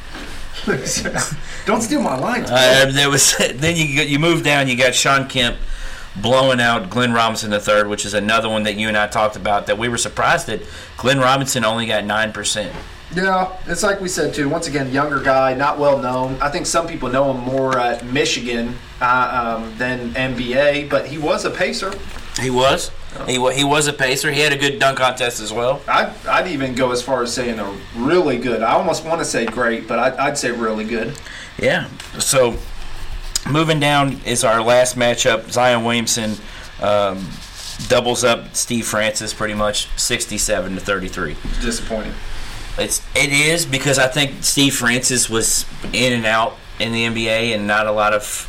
[1.65, 2.49] Don't steal my lines.
[2.49, 2.57] bro.
[2.57, 4.67] Uh, there was then you you move down.
[4.67, 5.57] You got Shawn Kemp
[6.15, 9.67] blowing out Glenn Robinson III, which is another one that you and I talked about.
[9.67, 10.61] That we were surprised that
[10.97, 12.75] Glenn Robinson only got nine percent.
[13.13, 14.47] Yeah, it's like we said too.
[14.47, 16.37] Once again, younger guy, not well known.
[16.41, 21.17] I think some people know him more at Michigan uh, um, than NBA, but he
[21.17, 21.91] was a pacer.
[22.39, 22.91] He was.
[23.25, 24.31] He he was a pacer.
[24.31, 25.81] He had a good dunk contest as well.
[25.87, 28.61] I'd, I'd even go as far as saying a really good.
[28.61, 31.19] I almost want to say great, but I'd, I'd say really good.
[31.59, 31.89] Yeah.
[32.19, 32.57] So
[33.49, 35.51] moving down is our last matchup.
[35.51, 36.35] Zion Williamson
[36.81, 37.27] um,
[37.89, 41.35] doubles up Steve Francis pretty much, sixty-seven to thirty-three.
[41.61, 42.13] Disappointing.
[42.77, 47.53] It's it is because I think Steve Francis was in and out in the NBA,
[47.53, 48.47] and not a lot of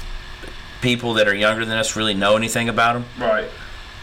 [0.81, 3.05] people that are younger than us really know anything about him.
[3.19, 3.49] Right.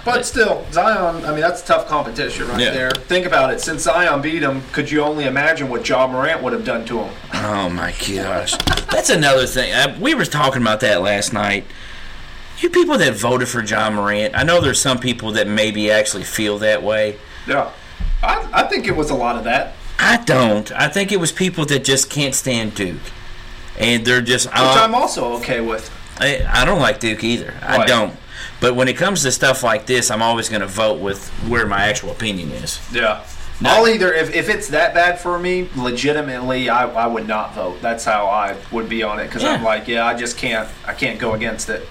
[0.05, 2.71] But still, Zion, I mean, that's tough competition right Yeah.
[2.71, 2.91] there.
[2.91, 3.59] Think about it.
[3.61, 6.99] Since Zion beat him, could you only imagine what Ja Morant would have done to
[7.03, 7.13] him?
[7.33, 8.55] Oh my gosh,
[8.91, 9.73] that's another thing.
[9.73, 11.65] Uh, we were talking about that last night.
[12.59, 16.23] You people that voted for Ja Morant, I know there's some people that maybe actually
[16.23, 17.17] feel that way.
[17.47, 17.69] Yeah.
[18.21, 19.73] I, I think it was a lot of that.
[19.97, 20.71] I don't.
[20.71, 23.01] I think it was people that just can't stand Duke,
[23.77, 24.47] and they're just.
[24.47, 25.89] Which uh, I'm also okay with.
[26.19, 27.53] I, I don't like Duke either.
[27.61, 28.13] I don't.
[28.59, 31.65] But when it comes to stuff like this, I'm always going to vote with where
[31.65, 32.79] my actual opinion is.
[32.91, 33.23] Yeah.
[33.61, 37.81] I'll either if, if it's that bad for me, legitimately, I, I would not vote.
[37.81, 40.93] That's how I would be on it because I'm like, yeah, I just can't I
[40.93, 41.87] can't go against it.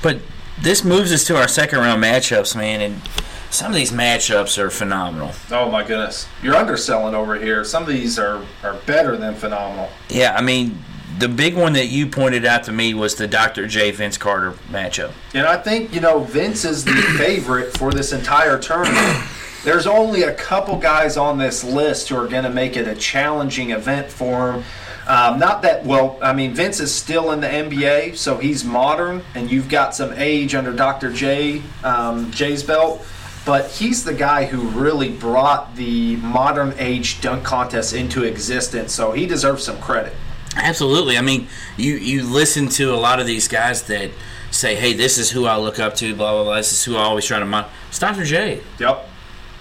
[0.00, 0.20] But
[0.60, 3.02] this moves us to our second round matchups, man, and
[3.50, 5.32] some of these matchups are phenomenal.
[5.50, 7.64] Oh my goodness, you're underselling over here.
[7.64, 9.90] Some of these are are better than phenomenal.
[10.08, 10.84] Yeah, I mean,
[11.18, 13.66] the big one that you pointed out to me was the Dr.
[13.66, 15.12] J Vince Carter matchup.
[15.34, 19.26] And I think, you know, Vince is the favorite for this entire tournament.
[19.64, 22.96] There's only a couple guys on this list who are going to make it a
[22.96, 24.64] challenging event for him.
[25.06, 29.22] Um, not that, well, I mean, Vince is still in the NBA, so he's modern,
[29.34, 31.12] and you've got some age under Dr.
[31.12, 33.04] J, um, J's belt.
[33.44, 39.10] But he's the guy who really brought the modern age dunk contest into existence, so
[39.10, 40.14] he deserves some credit.
[40.56, 41.16] Absolutely.
[41.16, 44.10] I mean, you you listen to a lot of these guys that
[44.50, 46.56] say, "Hey, this is who I look up to." Blah blah blah.
[46.56, 47.66] This is who I always try to mind.
[47.88, 48.24] It's Dr.
[48.24, 48.60] J.
[48.78, 49.08] Yep.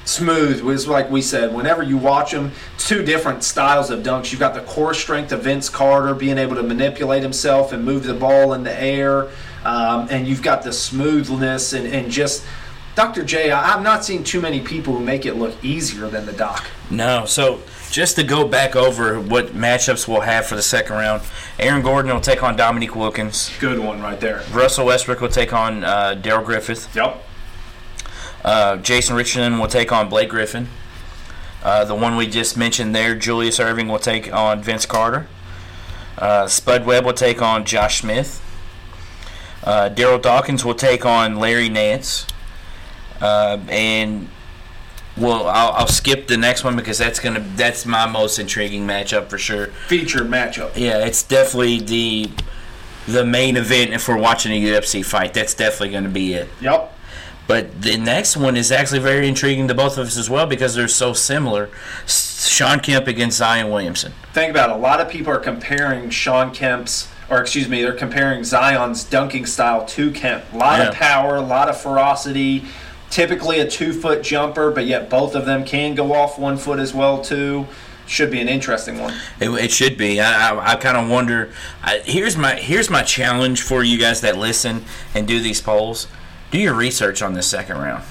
[0.04, 1.54] Smooth was like we said.
[1.54, 4.32] Whenever you watch him, two different styles of dunks.
[4.32, 8.04] You've got the core strength of Vince Carter, being able to manipulate himself and move
[8.04, 9.30] the ball in the air,
[9.64, 12.44] um, and you've got the smoothness and, and just
[12.96, 13.24] Dr.
[13.24, 13.52] J.
[13.52, 16.66] I, I've not seen too many people who make it look easier than the Doc.
[16.90, 17.26] No.
[17.26, 17.62] So
[17.92, 21.22] just to go back over what matchups we'll have for the second round,
[21.60, 23.52] Aaron Gordon will take on Dominique Wilkins.
[23.60, 24.44] Good one right there.
[24.52, 26.94] Russell Westbrook will take on uh, Darrell Griffith.
[26.96, 27.24] Yep.
[28.44, 30.68] Uh, Jason Richardson will take on Blake Griffin.
[31.64, 35.28] Uh, the one we just mentioned there, Julius Erving, will take on Vince Carter.
[36.18, 38.42] Uh, Spud Webb will take on Josh Smith.
[39.64, 42.26] Uh, Darryl Dawkins will take on Larry Nance.
[43.20, 44.28] Uh, and
[45.18, 49.30] well, I'll, I'll skip the next one because that's gonna that's my most intriguing matchup
[49.30, 49.68] for sure.
[49.88, 50.76] Featured matchup.
[50.78, 52.32] Yeah, it's definitely the
[53.08, 55.34] the main event if we're watching a UFC fight.
[55.34, 56.50] That's definitely going to be it.
[56.62, 56.98] Yep.
[57.48, 60.76] But the next one is actually very intriguing to both of us as well because
[60.76, 61.70] they're so similar.
[62.06, 64.14] Shawn Kemp against Zion Williamson.
[64.34, 64.76] think about it.
[64.76, 69.48] A lot of people are comparing Shawn Kemp's, or excuse me, they're comparing Zion's dunking
[69.48, 70.46] style to Kemp.
[70.54, 72.66] A lot of power, a lot of ferocity.
[73.12, 76.80] Typically a two foot jumper, but yet both of them can go off one foot
[76.80, 77.68] as well too.
[78.08, 79.14] Should be an interesting one.
[79.40, 80.20] It, it should be.
[80.20, 81.52] I, I, I kind of wonder.
[81.84, 86.08] I, here's my here's my challenge for you guys that listen and do these polls.
[86.50, 88.04] Do your research on this second round.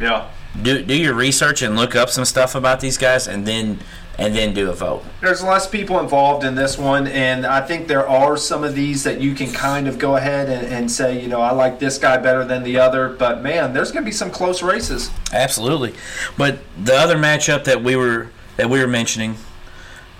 [0.00, 0.30] Yeah.
[0.60, 3.80] Do do your research and look up some stuff about these guys, and then
[4.20, 5.02] and then do a vote.
[5.22, 9.02] There's less people involved in this one, and I think there are some of these
[9.04, 11.96] that you can kind of go ahead and, and say, you know, I like this
[11.96, 13.08] guy better than the other.
[13.08, 15.10] But man, there's going to be some close races.
[15.32, 15.94] Absolutely.
[16.36, 19.36] But the other matchup that we were that we were mentioning,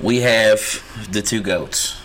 [0.01, 0.83] we have
[1.13, 2.01] the two goats.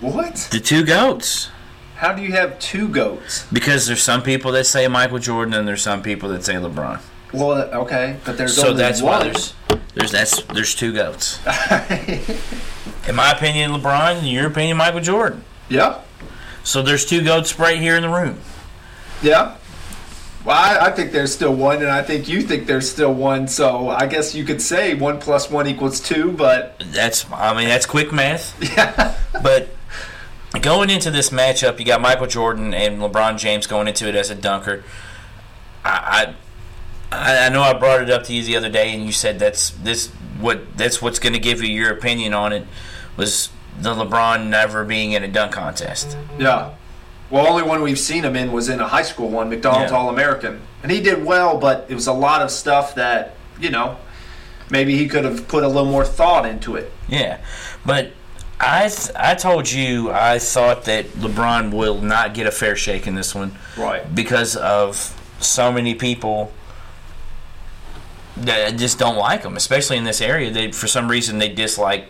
[0.00, 0.48] What?
[0.50, 1.50] The two goats.
[1.96, 3.46] How do you have two goats?
[3.52, 7.00] Because there's some people that say Michael Jordan and there's some people that say LeBron.
[7.32, 7.52] Well,
[7.82, 9.54] okay, but there's So only that's why there's
[9.94, 11.38] there's that's there's two goats.
[13.08, 14.18] In my opinion, LeBron.
[14.20, 15.44] In your opinion, Michael Jordan.
[15.68, 16.00] yeah,
[16.64, 18.38] So there's two goats right here in the room.
[19.22, 19.56] yeah.
[20.44, 23.48] Well, I, I think there's still one, and I think you think there's still one.
[23.48, 27.68] So I guess you could say one plus one equals two, but That's I mean
[27.68, 28.54] that's quick math.
[28.76, 29.70] yeah, But
[30.62, 34.30] going into this matchup, you got Michael Jordan and LeBron James going into it as
[34.30, 34.84] a dunker.
[35.84, 35.90] I,
[36.28, 36.34] I,
[37.12, 39.70] I know I brought it up to you the other day, and you said that's
[39.70, 40.08] this
[40.40, 42.66] what that's what's going to give you your opinion on it
[43.16, 43.48] was
[43.80, 46.16] the LeBron never being in a dunk contest.
[46.38, 46.72] yeah.
[47.28, 49.98] Well, only one we've seen him in was in a high school one, McDonald's Yeah.
[49.98, 53.70] All American, and he did well, but it was a lot of stuff that you
[53.70, 53.96] know
[54.70, 56.92] maybe he could have put a little more thought into it.
[57.08, 57.38] Yeah,
[57.84, 58.12] but
[58.60, 63.06] I th- I told you I thought that LeBron will not get a fair shake
[63.06, 63.56] in this one.
[63.76, 64.14] Right.
[64.14, 66.52] because of so many people
[68.38, 70.50] that just don't like him, especially in this area.
[70.50, 72.06] They for some reason they dislike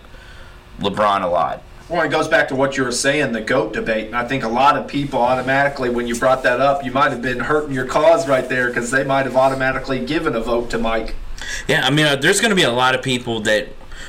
[0.80, 1.62] LeBron a lot.
[1.88, 4.06] Well, it goes back to what you were saying, the GOAT debate.
[4.06, 7.12] And I think a lot of people automatically, when you brought that up, you might
[7.12, 10.68] have been hurting your cause right there because they might have automatically given a vote
[10.70, 11.14] to Mike.
[11.68, 13.68] Yeah, I mean, uh, there's going to be a lot of people that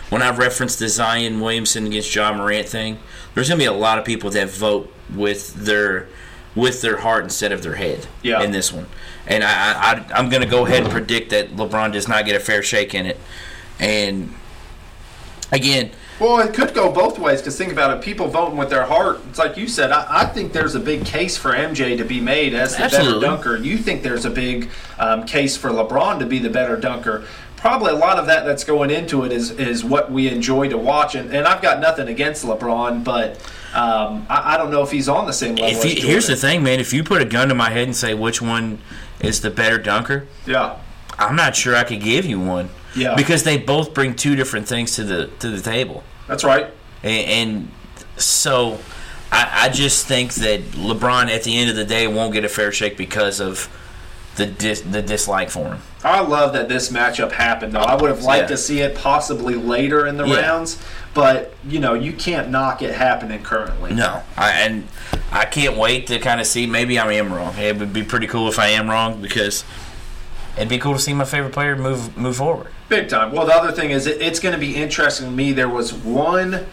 [0.10, 2.98] when I reference the Zion Williamson against Ja Morant thing,
[3.36, 6.08] there's going to be a lot of people that vote with their
[6.56, 8.42] with their heart instead of their head Yeah.
[8.42, 8.88] in this one.
[9.28, 12.36] And I, I I'm going to go ahead and predict that LeBron does not get
[12.36, 13.20] a fair shake in it.
[13.80, 14.34] And
[15.52, 18.04] again, Well, it could go both ways because think about it.
[18.04, 19.20] People voting with their heart.
[19.30, 19.92] It's like you said.
[19.92, 23.22] I, I think there's a big case for MJ to be made as the Absolutely.
[23.22, 23.56] better dunker.
[23.58, 27.26] You think there's a big um, case for LeBron to be the better dunker.
[27.56, 30.78] probably a lot of that that's going into it is is what we enjoy to
[30.78, 31.16] watch.
[31.16, 33.36] And, and I've got nothing against LeBron, but
[33.76, 35.78] um, I, I don't know if he's on the same level.
[35.78, 36.80] If as here's the thing, man.
[36.80, 38.80] If you put a gun to my head and say which one
[39.20, 40.78] is the better dunker, Yeah.
[41.20, 42.70] I'm not sure I could give you one.
[42.96, 43.16] Yeah.
[43.16, 46.68] Because they both bring two different things to the to the table, That's right.
[47.04, 47.72] and, and
[48.18, 48.80] so
[49.32, 52.50] I, I just think that LeBron at the end of the day won't get a
[52.50, 53.68] fair shake because of
[54.38, 55.80] the dis, the dislike for him.
[56.04, 57.80] I love that this matchup happened, though.
[57.82, 58.48] I would have liked Yeah.
[58.56, 60.40] to see it possibly later in the Yeah.
[60.42, 60.78] rounds,
[61.14, 63.94] but you know you can't knock it happening currently.
[63.94, 64.88] No, I, and
[65.32, 66.66] I can't wait to kind of see.
[66.68, 67.56] Maybe I am wrong.
[67.58, 69.64] It would be pretty cool if I am wrong because
[70.56, 72.68] it'd be cool to see my favorite player move move forward.
[72.90, 73.32] Big time.
[73.34, 75.52] Well, the other thing is, it, it's going to be interesting to me.
[75.52, 76.66] There was one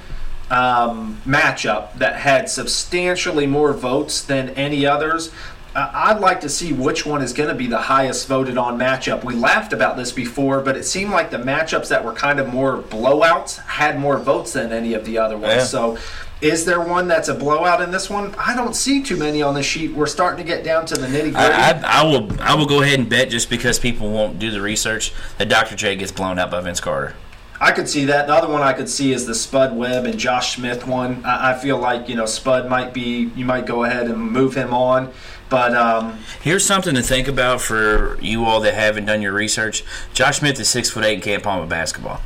[0.51, 5.31] um, matchup that had substantially more votes than any others.
[5.77, 9.25] I'd like to see which one is going to be the highest voted on matchup.
[9.25, 12.53] We laughed about this before, but it seemed like the matchups that were kind of
[12.53, 15.55] more blowouts had more votes than any of the other ones.
[15.55, 15.64] Yeah.
[15.64, 15.99] So,
[16.41, 18.35] is there one that's a blowout in this one?
[18.37, 19.93] I don't see too many on the sheet.
[19.93, 21.37] We're starting to get down to the nitty gritty.
[21.37, 24.51] I, I, I will I will go ahead and bet just because people won't do
[24.51, 25.75] the research that Dr.
[25.75, 27.14] J gets blown out by Vince Carter.
[27.61, 28.27] I could see that.
[28.27, 31.25] The other one I could see is the Spud Webb and Josh Smith one.
[31.25, 33.31] I, I feel like you know Spud might be.
[33.35, 35.12] You might go ahead and move him on,
[35.55, 39.85] but um, Here's something to think about for you all that haven't done your research.
[40.13, 42.21] Josh Smith is six foot eight and can't palm a basketball.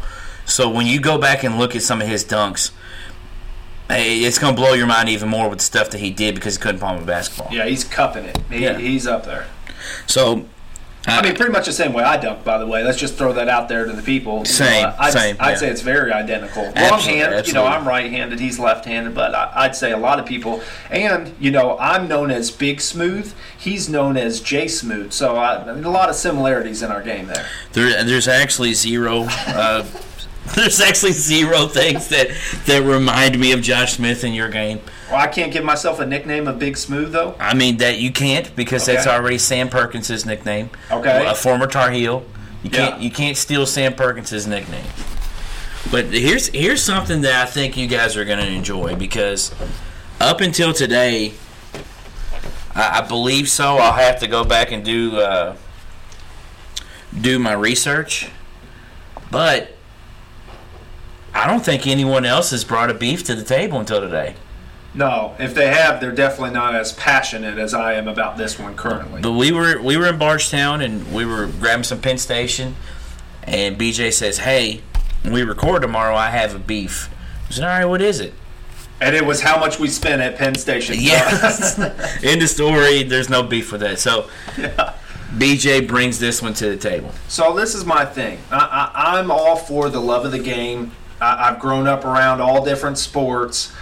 [0.47, 2.71] So when you go back and look at some of his dunks,
[3.91, 6.57] eh, it's gonna blow your mind even more with the stuff that he did because
[6.57, 7.53] he couldn't palm a basketball.
[7.53, 8.39] yeah, he's cupping it.
[8.51, 8.79] He, Yeah.
[8.79, 9.47] He's up there.
[10.07, 10.47] So
[11.07, 12.45] I mean, pretty much the same way I dunk.
[12.45, 14.41] By the way, let's just throw that out there to the people.
[14.41, 15.57] You Same, know, I'd, same, I'd yeah.
[15.57, 16.65] say it's very identical.
[16.65, 17.47] Long Absolutely, hand.
[17.47, 17.65] You know.
[17.65, 18.39] I'm right-handed.
[18.41, 20.63] He's left-handed, but I, I'd say a lot of people.
[20.91, 23.33] And you know, I'm known as Big Smooth.
[23.57, 25.13] He's known as J Smooth.
[25.13, 27.47] So I, I mean, a lot of similarities in our game there.
[27.73, 29.27] there, there's actually zero.
[29.29, 29.87] Uh,
[30.55, 32.29] there's actually zero things that
[32.67, 34.81] that remind me of Josh Smith in your game.
[35.11, 37.35] Well, I can't give myself a nickname of Big Smooth though.
[37.39, 40.71] I mean that you can't because that's already Sam Perkins' nickname.
[40.91, 41.27] Okay.
[41.27, 42.25] a former Tar Heel.
[42.63, 44.85] You can't you can't steal Sam Perkins' nickname.
[45.91, 49.55] But here's here's something that I think you guys are going to enjoy because
[50.21, 51.33] up until today,
[52.75, 53.77] I, I believe so.
[53.77, 55.57] I'll have to go back and do uh,
[57.19, 58.29] do my research,
[59.31, 59.78] but
[61.35, 64.35] I don't think anyone else has brought a beef to the table until today.
[64.95, 68.75] No, if they have, they're definitely not as passionate as I am about this one
[68.75, 69.21] currently.
[69.21, 72.75] But we were we were in Bardstown and we were grabbing some Penn Station,
[73.45, 74.81] and BJ says, "Hey,
[75.23, 77.11] when we record tomorrow, I have a beef."
[77.49, 78.35] I said, "All right, what is it?"
[79.01, 80.97] And it was how much we spent at Penn Station.
[80.99, 81.29] Yeah.
[82.23, 84.01] In the story, there's no beef with that.
[84.01, 84.29] So
[85.37, 87.13] BJ brings this one to the table.
[87.29, 88.39] So this is my thing.
[88.51, 90.93] I, I, I'm all for the love of the game.
[91.21, 93.73] I, I've grown up around all different sports.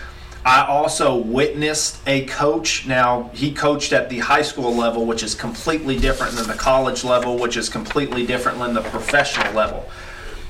[0.44, 2.86] I also witnessed a coach.
[2.86, 7.02] Now he coached at the high school level, which is completely different than the college
[7.02, 9.88] level, which is completely different than the professional level.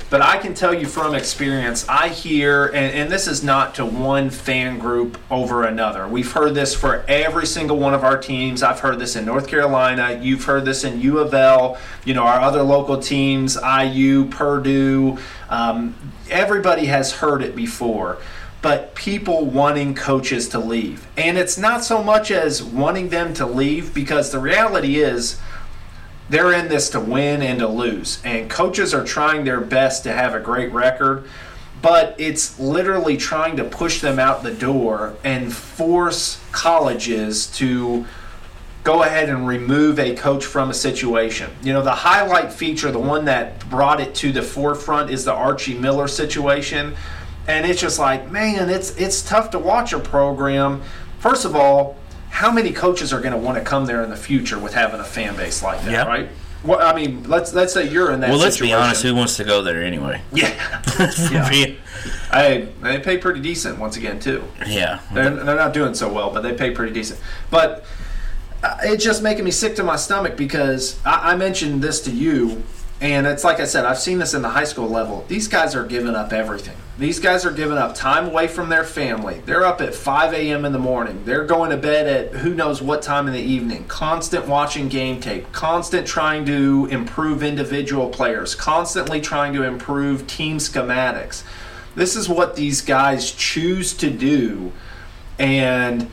[0.09, 3.85] But I can tell you from experience, I hear, and, and this is not to
[3.85, 6.07] one fan group over another.
[6.07, 8.63] We've heard this for every single one of our teams.
[8.63, 10.21] I've heard this in North Carolina.
[10.23, 11.77] You've heard this in U of L.
[12.05, 15.19] You know, our other local teams, IU, Purdue.
[15.49, 15.97] Um,
[16.31, 18.19] everybody has heard it before.
[18.63, 21.07] But people wanting coaches to leave.
[21.17, 25.39] And it's not so much as wanting them to leave, because the reality is,
[26.29, 28.21] they're in this to win and to lose.
[28.25, 31.29] And coaches are trying their best to have a great record,
[31.83, 38.07] but it's literally trying to push them out the door and force colleges to
[38.83, 41.51] go ahead and remove a coach from a situation.
[41.63, 45.33] You know, the highlight feature, the one that brought it to the forefront is the
[45.33, 46.95] Archie Miller situation.
[47.49, 50.83] And it's just like, man, it's it's tough to watch a program.
[51.19, 51.97] First of all,
[52.37, 55.01] how many coaches are going to want to come there in the future with having
[55.01, 56.07] a fan base like that, Yep.
[56.07, 56.29] right?
[56.65, 58.29] Well, I mean, let's let's say you're in that.
[58.31, 59.03] Well, let's be honest.
[59.03, 60.21] Who wants to go there anyway?
[60.33, 60.49] Yeah,
[61.31, 61.49] yeah.
[62.33, 64.45] hey, they pay pretty decent once again too.
[64.67, 65.01] yeah.
[65.15, 67.21] They're, they're not doing so well, but they pay pretty decent.
[67.51, 67.85] But
[68.63, 72.11] uh, it's just making me sick to my stomach because I, I mentioned this to
[72.11, 72.63] you,
[73.01, 75.25] and it's like I said, I've seen this in the high school level.
[75.29, 76.77] These guys are giving up everything.
[76.99, 79.43] These guys are giving up time away from their family.
[79.45, 80.65] They're up at 5 a.m.
[80.65, 81.23] in the morning.
[81.27, 83.85] They're going to bed at who knows what time in the evening.
[83.85, 85.53] Constant watching game tape.
[85.53, 88.55] Constant trying to improve individual players.
[88.55, 91.43] Constantly trying to improve team schematics.
[91.95, 94.73] This is what these guys choose to do.
[95.39, 96.11] And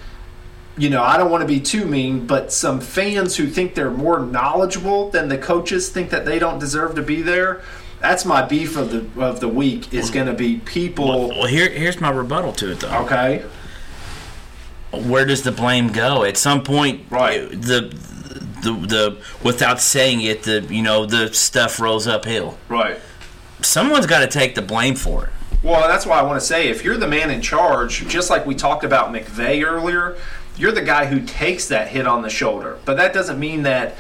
[0.78, 3.92] you know, I don't want to be too mean, but some fans who think they're
[3.92, 7.62] more knowledgeable than the coaches think that they don't deserve to be there.
[8.00, 9.94] That's my beef of the of the week.
[9.94, 10.16] Is mm.
[10.16, 11.30] going to be people.
[11.30, 13.06] Well, here here's my rebuttal to it though.
[13.06, 13.46] Okay.
[14.92, 16.24] Where does the blame go?
[16.24, 17.50] At some point, Right.
[17.50, 17.96] The
[18.64, 22.58] the the without saying it, the you know the stuff rolls uphill.
[22.68, 23.00] Right.
[23.62, 25.30] Someone's got to take the blame for it.
[25.64, 28.46] Well, that's why I want to say if you're the man in charge, just like
[28.46, 30.18] we talked about McVay earlier,
[30.58, 32.78] you're the guy who takes that hit on the shoulder.
[32.86, 33.96] But that doesn't mean that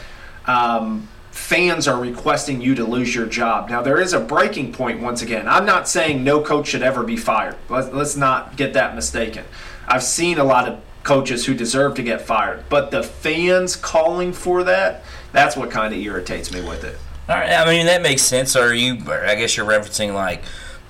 [0.45, 3.70] um, fans are requesting you to lose your job.
[3.70, 5.47] Now, there is a breaking point once again.
[5.47, 7.58] I'm not saying no coach should ever be fired.
[7.70, 9.45] Let's, not get that mistaken.
[9.88, 14.32] I've seen a lot of coaches who deserve to get fired, but the fans calling
[14.32, 16.97] for that, that's what kind of irritates me with it.
[17.28, 18.56] All right, I mean that makes sense.
[18.56, 18.95] Are you?
[19.10, 20.43] I guess you're referencing like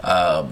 [0.04, 0.48] uh,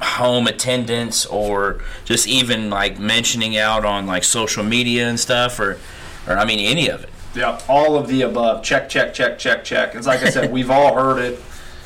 [0.00, 5.78] home attendance, or just even like mentioning out on like social media and stuff, or,
[6.26, 7.10] or I mean any of it.
[7.34, 8.64] Yeah, all of the above.
[8.64, 9.94] Check, check, check, check, check.
[9.94, 11.40] It's like I said, we've all heard it.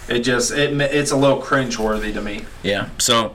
[0.08, 2.44] It just it it's a little cringeworthy to me.
[2.62, 2.88] Yeah.
[2.98, 3.34] So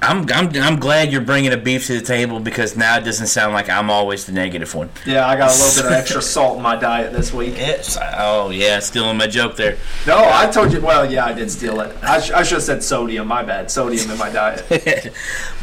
[0.00, 3.26] I'm I'm I'm glad you're bringing a beef to the table because now it doesn't
[3.26, 4.90] sound like I'm always the negative one.
[5.04, 7.54] Yeah, I got a little bit of extra salt in my diet this week.
[7.56, 7.98] Yes.
[8.16, 9.76] Oh yeah, stealing my joke there.
[10.06, 10.80] No, I told you.
[10.80, 11.96] Well, yeah, I did steal it.
[12.02, 13.26] I, sh- I should have said sodium.
[13.26, 13.70] My bad.
[13.70, 14.64] Sodium in my diet.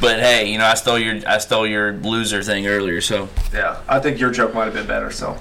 [0.01, 3.81] but hey, you know I stole your I stole your loser thing earlier, so Yeah,
[3.87, 5.11] I think your joke might have been better.
[5.11, 5.37] So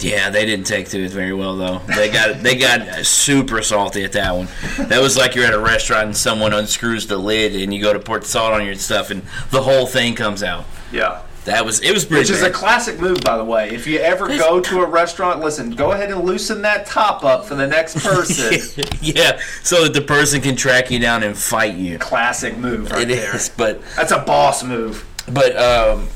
[0.00, 1.78] Yeah, they didn't take to it very well though.
[1.86, 4.48] They got they got super salty at that one.
[4.88, 7.92] That was like you're at a restaurant and someone unscrews the lid and you go
[7.94, 10.64] to pour the salt on your stuff and the whole thing comes out.
[10.92, 11.22] yeah.
[11.46, 12.22] That was it was pretty.
[12.22, 13.70] Which is a classic move, by the way.
[13.70, 17.44] If you ever go to a restaurant, listen, go ahead and loosen that top up
[17.44, 18.84] for the next person.
[19.00, 21.98] yeah, so that the person can track you down and fight you.
[22.00, 23.36] classic move right It there.
[23.36, 25.06] is, but That's a boss move.
[25.32, 26.08] but um,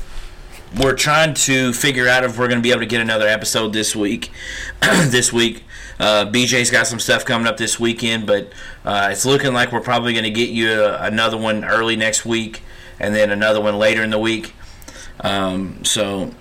[0.77, 3.73] we're trying to figure out if we're going to be able to get another episode
[3.73, 4.31] this week.
[4.81, 5.63] this week,
[5.99, 8.51] uh, BJ's got some stuff coming up this weekend, but
[8.85, 12.25] uh, it's looking like we're probably going to get you a, another one early next
[12.25, 12.61] week,
[12.99, 14.53] and then another one later in the week.
[15.21, 16.33] Um, so.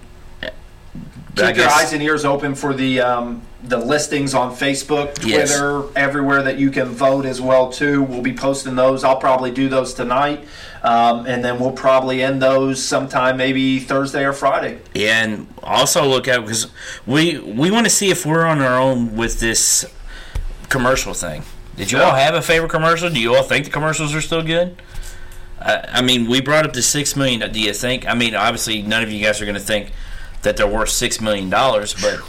[1.37, 5.51] Keep your eyes and ears open for the um, the listings on Facebook, Yes.
[5.51, 8.03] Twitter, everywhere that you can vote as well too.
[8.03, 9.05] We'll be posting those.
[9.05, 10.45] I'll probably do those tonight,
[10.83, 14.79] um, and then we'll probably end those sometime maybe Thursday or Friday.
[14.95, 16.69] Yeah, and also look out because
[17.07, 19.85] we we want to see if we're on our own with this
[20.69, 21.43] commercial thing.
[21.77, 23.11] Did you all have a favorite commercial?
[23.11, 24.77] Do you all think the commercials are still good?
[25.61, 27.51] I, I mean, we brought up the six million.
[27.53, 28.07] Do you think?
[28.07, 29.93] I mean, obviously, none of you guys are going to think
[30.43, 32.21] that they're worth six million dollars, but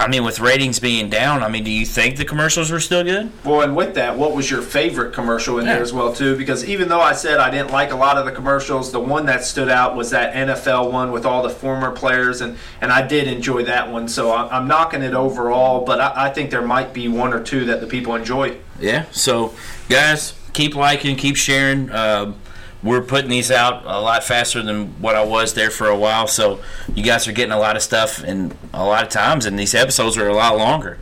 [0.00, 3.04] I mean, with ratings being down, I mean, do you think the commercials were still
[3.04, 3.30] good?
[3.44, 6.38] Well, and with that, what was your favorite commercial in there as well too?
[6.38, 9.26] Because even though I said I didn't like a lot of the commercials, the one
[9.26, 13.06] that stood out was that NFL one with all the former players, and and I
[13.06, 14.08] did enjoy that one.
[14.08, 17.42] So I- I'm knocking it overall, but I, I think there might be one or
[17.42, 18.56] two that the people enjoy.
[18.80, 19.04] Yeah.
[19.10, 19.52] So,
[19.90, 21.90] guys, keep liking, keep sharing.
[21.92, 22.36] Um,
[22.82, 26.26] we're putting these out a lot faster than what I was there for a while.
[26.26, 26.60] So,
[26.94, 29.74] you guys are getting a lot of stuff, and a lot of times, and these
[29.74, 30.98] episodes are a lot longer,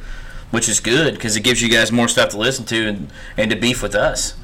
[0.50, 3.50] which is good because it gives you guys more stuff to listen to and, and
[3.50, 4.34] to beef with us.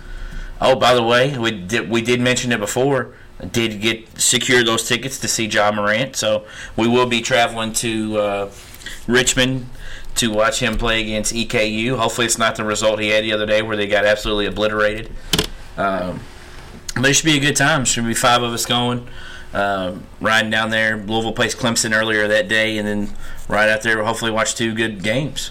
[0.60, 3.14] Oh, by the way, we did we did mention it before.
[3.50, 8.18] Did get secure those tickets to see Ja Morant, so we will be traveling to
[8.18, 8.50] uh,
[9.06, 9.68] Richmond
[10.14, 11.98] to watch him play against EKU.
[11.98, 15.10] Hopefully, it's not the result he had the other day where they got absolutely obliterated.
[15.76, 16.20] Um,
[16.94, 17.84] but it should be a good time.
[17.84, 19.06] Should be five of us going,
[19.52, 20.96] um, riding down there.
[20.96, 23.10] Louisville plays Clemson earlier that day, and then
[23.48, 25.50] right out there, hopefully watch two good games.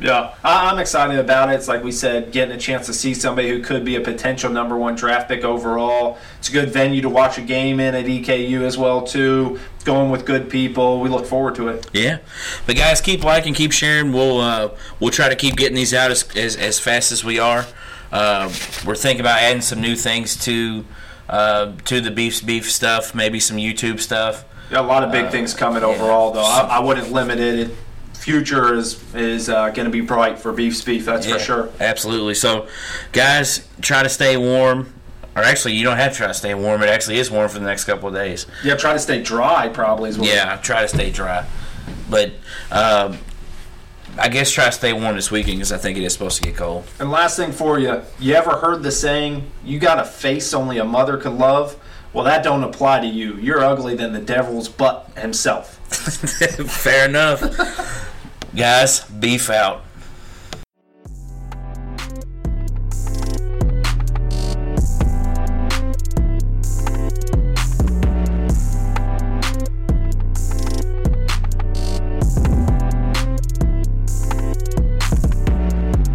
[0.00, 1.56] Yeah, I'm excited about it.
[1.56, 4.50] It's like we said, getting a chance to see somebody who could be a potential
[4.50, 6.16] number one draft pick overall.
[6.38, 9.60] It's a good venue to watch a game in at EKU as well too.
[9.84, 11.86] Going with good people, we look forward to it.
[11.92, 12.18] Yeah,
[12.66, 14.12] but guys, keep liking, keep sharing.
[14.12, 14.70] We'll uh,
[15.00, 17.66] we'll try to keep getting these out as as, as fast as we are.
[18.12, 18.52] Uh,
[18.84, 20.84] we're thinking about adding some new things to
[21.28, 24.44] uh, to the beefs beef stuff, maybe some YouTube stuff.
[24.70, 26.44] Yeah, a lot of big things coming overall, though.
[26.44, 27.70] I, I wouldn't limit it.
[28.14, 31.70] future is is uh, going to be bright for Beef's Beef, that's Yeah, for sure.
[31.80, 32.34] Absolutely.
[32.34, 32.68] So,
[33.12, 34.92] guys, try to stay warm.
[35.36, 36.82] Or actually, you don't have to try to stay warm.
[36.82, 38.46] It actually is warm for the next couple of days.
[38.64, 40.10] Yeah, try to stay dry, probably.
[40.10, 41.46] Is what Yeah, try to stay dry.
[42.10, 42.32] But
[42.72, 43.18] um,
[44.20, 46.42] I guess try to stay warm this weekend because I think it is supposed to
[46.42, 46.84] get cold.
[46.98, 50.78] And last thing for you, you ever heard the saying, "You got a face only
[50.78, 51.76] a mother could love"?
[52.12, 53.36] Well, that don't apply to you.
[53.36, 55.76] You're ugly than the devil's butt himself.
[56.68, 57.40] Fair enough.
[58.54, 59.84] Guys, beef out.